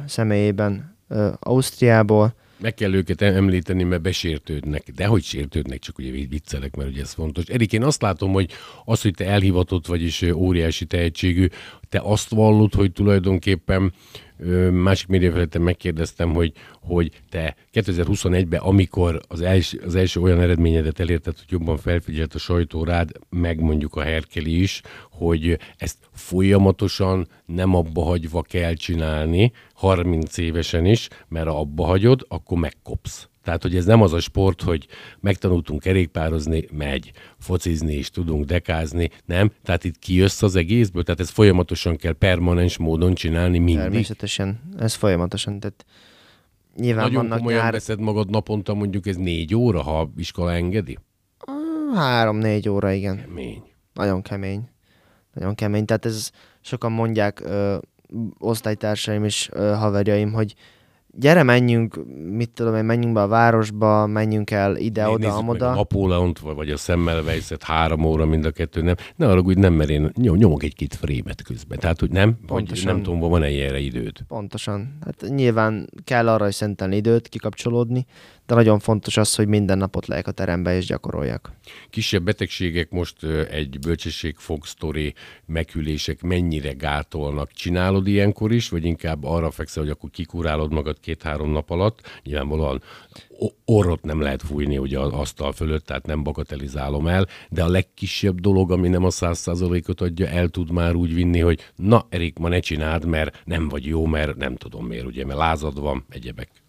személyében 0.06 0.96
Ausztriából, 1.38 2.34
meg 2.58 2.74
kell 2.74 2.94
őket 2.94 3.22
említeni, 3.22 3.82
mert 3.82 4.02
besértődnek. 4.02 4.90
De 4.96 5.06
hogy 5.06 5.22
sértődnek, 5.22 5.78
csak 5.78 5.98
ugye 5.98 6.10
viccelek, 6.10 6.76
mert 6.76 6.90
ugye 6.90 7.00
ez 7.00 7.12
fontos. 7.12 7.44
Erik, 7.44 7.72
én 7.72 7.82
azt 7.82 8.02
látom, 8.02 8.32
hogy 8.32 8.50
az, 8.84 9.02
hogy 9.02 9.14
te 9.14 9.26
elhivatott 9.26 9.86
vagy 9.86 10.02
és 10.02 10.22
óriási 10.22 10.84
tehetségű, 10.84 11.46
te 11.88 12.00
azt 12.02 12.28
vallod, 12.28 12.74
hogy 12.74 12.92
tulajdonképpen 12.92 13.92
másik 14.70 15.08
médiafelületen 15.08 15.62
megkérdeztem, 15.62 16.32
hogy, 16.32 16.52
hogy 16.80 17.10
te 17.28 17.56
2021-ben, 17.72 18.60
amikor 18.60 19.20
az 19.28 19.40
első, 19.40 19.82
az 19.84 19.94
első 19.94 20.20
olyan 20.20 20.40
eredményedet 20.40 21.00
elérted, 21.00 21.34
hogy 21.36 21.50
jobban 21.50 21.76
felfigyelt 21.76 22.34
a 22.34 22.38
sajtó 22.38 22.84
rád, 22.84 23.10
meg 23.28 23.60
mondjuk 23.60 23.96
a 23.96 24.02
Herkeli 24.02 24.62
is, 24.62 24.80
hogy 25.10 25.58
ezt 25.76 25.98
folyamatosan 26.12 27.28
nem 27.46 27.74
abba 27.74 28.02
hagyva 28.02 28.42
kell 28.42 28.74
csinálni, 28.74 29.52
30 29.74 30.38
évesen 30.38 30.84
is, 30.84 31.08
mert 31.28 31.48
ha 31.48 31.58
abba 31.58 31.84
hagyod, 31.84 32.26
akkor 32.28 32.58
megkopsz. 32.58 33.28
Tehát, 33.44 33.62
hogy 33.62 33.76
ez 33.76 33.84
nem 33.84 34.02
az 34.02 34.12
a 34.12 34.20
sport, 34.20 34.62
hogy 34.62 34.86
megtanultunk 35.20 35.80
kerékpározni, 35.80 36.64
megy, 36.72 37.12
focizni 37.38 37.94
is 37.94 38.10
tudunk, 38.10 38.44
dekázni, 38.44 39.10
nem? 39.24 39.50
Tehát 39.62 39.84
itt 39.84 39.98
kijössz 39.98 40.42
az 40.42 40.56
egészből, 40.56 41.02
tehát 41.02 41.20
ez 41.20 41.30
folyamatosan 41.30 41.96
kell 41.96 42.12
permanens 42.12 42.76
módon 42.76 43.14
csinálni 43.14 43.58
mindig. 43.58 43.82
Természetesen, 43.82 44.60
ez 44.78 44.94
folyamatosan, 44.94 45.60
tehát 45.60 45.84
nyilván 46.76 47.04
Nagyon 47.04 47.22
vannak 47.22 47.38
komolyan 47.38 47.62
nyár... 47.62 47.72
veszed 47.72 48.00
magad 48.00 48.30
naponta, 48.30 48.74
mondjuk 48.74 49.06
ez 49.06 49.16
négy 49.16 49.54
óra, 49.54 49.82
ha 49.82 50.10
iskola 50.16 50.52
engedi? 50.52 50.98
Három-négy 51.94 52.68
óra, 52.68 52.90
igen. 52.90 53.20
Kemény. 53.20 53.62
Nagyon 53.92 54.22
kemény. 54.22 54.68
Nagyon 55.34 55.54
kemény. 55.54 55.84
Tehát 55.84 56.04
ez 56.04 56.30
sokan 56.60 56.92
mondják, 56.92 57.40
ö, 57.40 57.76
osztálytársaim 58.38 59.24
és 59.24 59.48
ö, 59.52 59.72
haverjaim, 59.72 60.32
hogy 60.32 60.54
gyere, 61.16 61.42
menjünk, 61.42 62.00
mit 62.30 62.50
tudom 62.50 62.74
én, 62.74 62.84
menjünk 62.84 63.14
be 63.14 63.22
a 63.22 63.26
városba, 63.26 64.06
menjünk 64.06 64.50
el 64.50 64.76
ide, 64.76 65.08
oda, 65.08 65.36
amoda. 65.36 65.70
a 65.70 65.74
Napóleont, 65.74 66.38
vagy 66.38 66.70
a 66.70 66.76
Semmelweisset 66.76 67.62
három 67.62 68.04
óra 68.04 68.26
mind 68.26 68.44
a 68.44 68.50
kettő, 68.50 68.82
nem. 68.82 68.94
Ne 69.16 69.28
arra, 69.28 69.42
hogy 69.42 69.58
nem, 69.58 69.72
mert 69.72 69.90
én 69.90 70.10
nyomok 70.14 70.62
egy-két 70.62 70.94
frémet 70.94 71.42
közben. 71.42 71.78
Tehát, 71.78 72.00
hogy 72.00 72.10
nem, 72.10 72.38
Pontosan. 72.46 72.84
vagy 72.84 72.94
nem 72.94 73.02
tudom, 73.02 73.30
van-e 73.30 73.50
ilyenre 73.50 73.78
időt. 73.78 74.24
Pontosan. 74.28 74.98
Hát 75.04 75.24
nyilván 75.28 75.88
kell 76.04 76.28
arra 76.28 76.48
is 76.48 76.54
szentelni 76.54 76.96
időt, 76.96 77.28
kikapcsolódni, 77.28 78.06
de 78.46 78.54
nagyon 78.54 78.78
fontos 78.78 79.16
az, 79.16 79.34
hogy 79.34 79.48
minden 79.48 79.78
napot 79.78 80.06
legyek 80.06 80.26
a 80.26 80.30
terembe 80.30 80.76
és 80.76 80.86
gyakoroljak. 80.86 81.52
Kisebb 81.90 82.22
betegségek 82.22 82.90
most 82.90 83.24
egy 83.50 83.78
bölcsesség 83.78 84.36
fogsztori 84.36 85.14
meghűlések 85.46 86.22
mennyire 86.22 86.72
gátolnak? 86.72 87.52
Csinálod 87.52 88.06
ilyenkor 88.06 88.52
is, 88.52 88.68
vagy 88.68 88.84
inkább 88.84 89.24
arra 89.24 89.50
fekszel, 89.50 89.82
hogy 89.82 89.92
akkor 89.92 90.10
kikurálod 90.10 90.72
magad 90.72 91.00
két-három 91.00 91.50
nap 91.50 91.70
alatt? 91.70 92.20
Nyilvánvalóan 92.22 92.82
orrot 93.64 94.02
nem 94.02 94.20
lehet 94.20 94.42
fújni 94.42 94.78
ugye 94.78 94.98
az 94.98 95.12
asztal 95.12 95.52
fölött, 95.52 95.86
tehát 95.86 96.06
nem 96.06 96.22
bagatelizálom 96.22 97.06
el, 97.06 97.26
de 97.48 97.62
a 97.62 97.68
legkisebb 97.68 98.40
dolog, 98.40 98.70
ami 98.70 98.88
nem 98.88 99.04
a 99.04 99.10
száz 99.10 99.38
százalékot 99.38 100.00
adja, 100.00 100.26
el 100.26 100.48
tud 100.48 100.70
már 100.70 100.94
úgy 100.94 101.14
vinni, 101.14 101.40
hogy 101.40 101.72
na, 101.76 102.06
Erik, 102.08 102.38
ma 102.38 102.48
ne 102.48 102.60
csináld, 102.60 103.04
mert 103.04 103.42
nem 103.44 103.68
vagy 103.68 103.86
jó, 103.86 104.06
mert 104.06 104.36
nem 104.36 104.56
tudom 104.56 104.86
miért, 104.86 105.06
ugye, 105.06 105.24
mert 105.24 105.38
lázad 105.38 105.80
van, 105.80 106.04
egyebek 106.08 106.63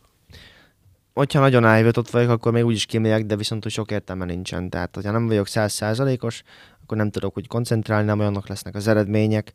hogyha 1.16 1.40
nagyon 1.40 1.66
elhivatott 1.66 2.10
vagyok, 2.10 2.30
akkor 2.30 2.52
még 2.52 2.66
úgyis 2.66 2.86
kimegyek, 2.86 3.26
de 3.26 3.36
viszont 3.36 3.64
hogy 3.64 3.72
sok 3.72 3.92
értelme 3.92 4.26
nincsen. 4.26 4.70
Tehát, 4.70 4.96
hogyha 4.96 5.12
nem 5.12 5.28
vagyok 5.28 5.48
százszázalékos, 5.48 6.44
akkor 6.84 6.98
nem 6.98 7.10
tudok 7.10 7.38
úgy 7.38 7.48
koncentrálni, 7.48 8.06
nem 8.06 8.20
olyanok 8.20 8.48
lesznek 8.48 8.76
az 8.76 8.88
eredmények, 8.88 9.52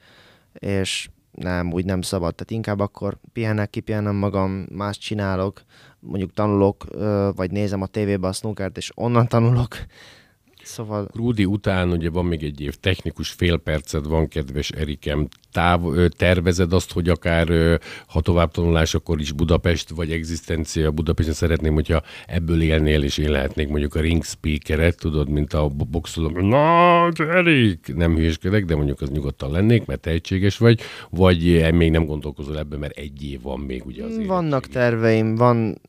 és 0.52 1.08
nem, 1.30 1.72
úgy 1.72 1.84
nem 1.84 2.02
szabad. 2.02 2.34
Tehát 2.34 2.50
inkább 2.50 2.80
akkor 2.80 3.18
pihenek, 3.32 3.70
kipihenem 3.70 4.14
magam, 4.14 4.66
más 4.72 4.98
csinálok, 4.98 5.62
mondjuk 5.98 6.32
tanulok, 6.32 6.84
vagy 7.34 7.50
nézem 7.50 7.82
a 7.82 7.86
tévébe 7.86 8.28
a 8.28 8.32
snookert, 8.32 8.76
és 8.76 8.92
onnan 8.94 9.28
tanulok, 9.28 9.76
Szóval... 10.70 11.08
Rudi 11.14 11.44
után 11.44 11.90
ugye 11.90 12.10
van 12.10 12.24
még 12.24 12.42
egy 12.42 12.60
év 12.60 12.74
technikus 12.74 13.30
fél 13.30 13.56
perced 13.56 14.06
van, 14.06 14.28
kedves 14.28 14.70
Erikem. 14.70 15.28
Táv, 15.52 15.80
tervezed 16.16 16.72
azt, 16.72 16.92
hogy 16.92 17.08
akár 17.08 17.48
ha 18.06 18.20
tovább 18.20 18.50
tanulás, 18.50 18.94
akkor 18.94 19.20
is 19.20 19.32
Budapest, 19.32 19.90
vagy 19.90 20.10
egzisztencia 20.10 20.90
Budapesten 20.90 21.34
szeretném, 21.34 21.74
hogyha 21.74 22.02
ebből 22.26 22.62
élnél, 22.62 23.02
és 23.02 23.18
én 23.18 23.30
lehetnék 23.30 23.68
mondjuk 23.68 23.94
a 23.94 24.00
ring 24.00 24.24
speakeret, 24.24 24.98
tudod, 24.98 25.28
mint 25.28 25.54
a 25.54 25.68
boxoló, 25.68 26.28
na, 26.40 27.08
Erik, 27.08 27.92
nem 27.96 28.14
hülyeskedek, 28.14 28.64
de 28.64 28.76
mondjuk 28.76 29.00
az 29.00 29.10
nyugodtan 29.10 29.50
lennék, 29.50 29.86
mert 29.86 30.00
tehetséges 30.00 30.58
vagy, 30.58 30.80
vagy 31.10 31.74
még 31.74 31.90
nem 31.90 32.04
gondolkozol 32.04 32.58
ebben, 32.58 32.78
mert 32.78 32.96
egy 32.96 33.24
év 33.24 33.42
van 33.42 33.60
még 33.60 33.86
ugye 33.86 34.04
az 34.04 34.26
Vannak 34.26 34.66
terveim, 34.66 35.34
van, 35.34 35.80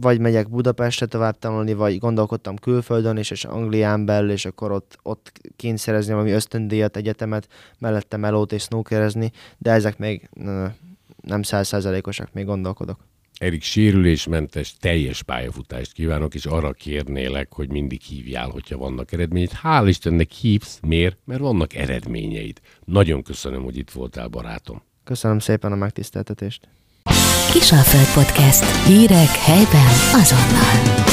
vagy 0.00 0.20
megyek 0.20 0.48
Budapestre 0.48 1.06
tovább 1.06 1.38
tanulni, 1.38 1.74
vagy 1.74 1.98
gondolkodtam 1.98 2.56
külföldön 2.56 3.16
is, 3.16 3.30
és 3.30 3.44
Anglián 3.44 4.04
belül, 4.18 4.32
és 4.32 4.44
akkor 4.44 4.72
ott, 4.72 4.98
ott 5.02 5.32
kényszerezni 5.56 6.12
valami 6.12 6.30
ösztöndíjat, 6.30 6.96
egyetemet, 6.96 7.48
mellette 7.78 8.16
melót 8.16 8.52
és 8.52 8.62
snookerezni, 8.62 9.32
de 9.58 9.70
ezek 9.70 9.98
még 9.98 10.28
nem 11.22 11.42
százszázalékosak, 11.42 12.32
még 12.32 12.44
gondolkodok. 12.44 13.06
Erik, 13.38 13.62
sérülésmentes, 13.62 14.76
teljes 14.80 15.22
pályafutást 15.22 15.92
kívánok, 15.92 16.34
és 16.34 16.46
arra 16.46 16.72
kérnélek, 16.72 17.52
hogy 17.52 17.70
mindig 17.70 18.00
hívjál, 18.00 18.48
hogyha 18.48 18.76
vannak 18.76 19.12
eredményed. 19.12 19.50
Hál' 19.62 19.84
Istennek 19.86 20.30
hívsz, 20.30 20.78
miért? 20.82 21.18
Mert 21.24 21.40
vannak 21.40 21.74
eredményeid. 21.74 22.60
Nagyon 22.84 23.22
köszönöm, 23.22 23.62
hogy 23.62 23.76
itt 23.76 23.90
voltál, 23.90 24.28
barátom. 24.28 24.82
Köszönöm 25.04 25.38
szépen 25.38 25.72
a 25.72 25.76
megtiszteltetést. 25.76 26.68
Kisalföld 27.52 28.24
Podcast. 28.24 28.86
Hírek 28.86 29.28
helyben 29.28 29.92
azonnal. 30.12 31.07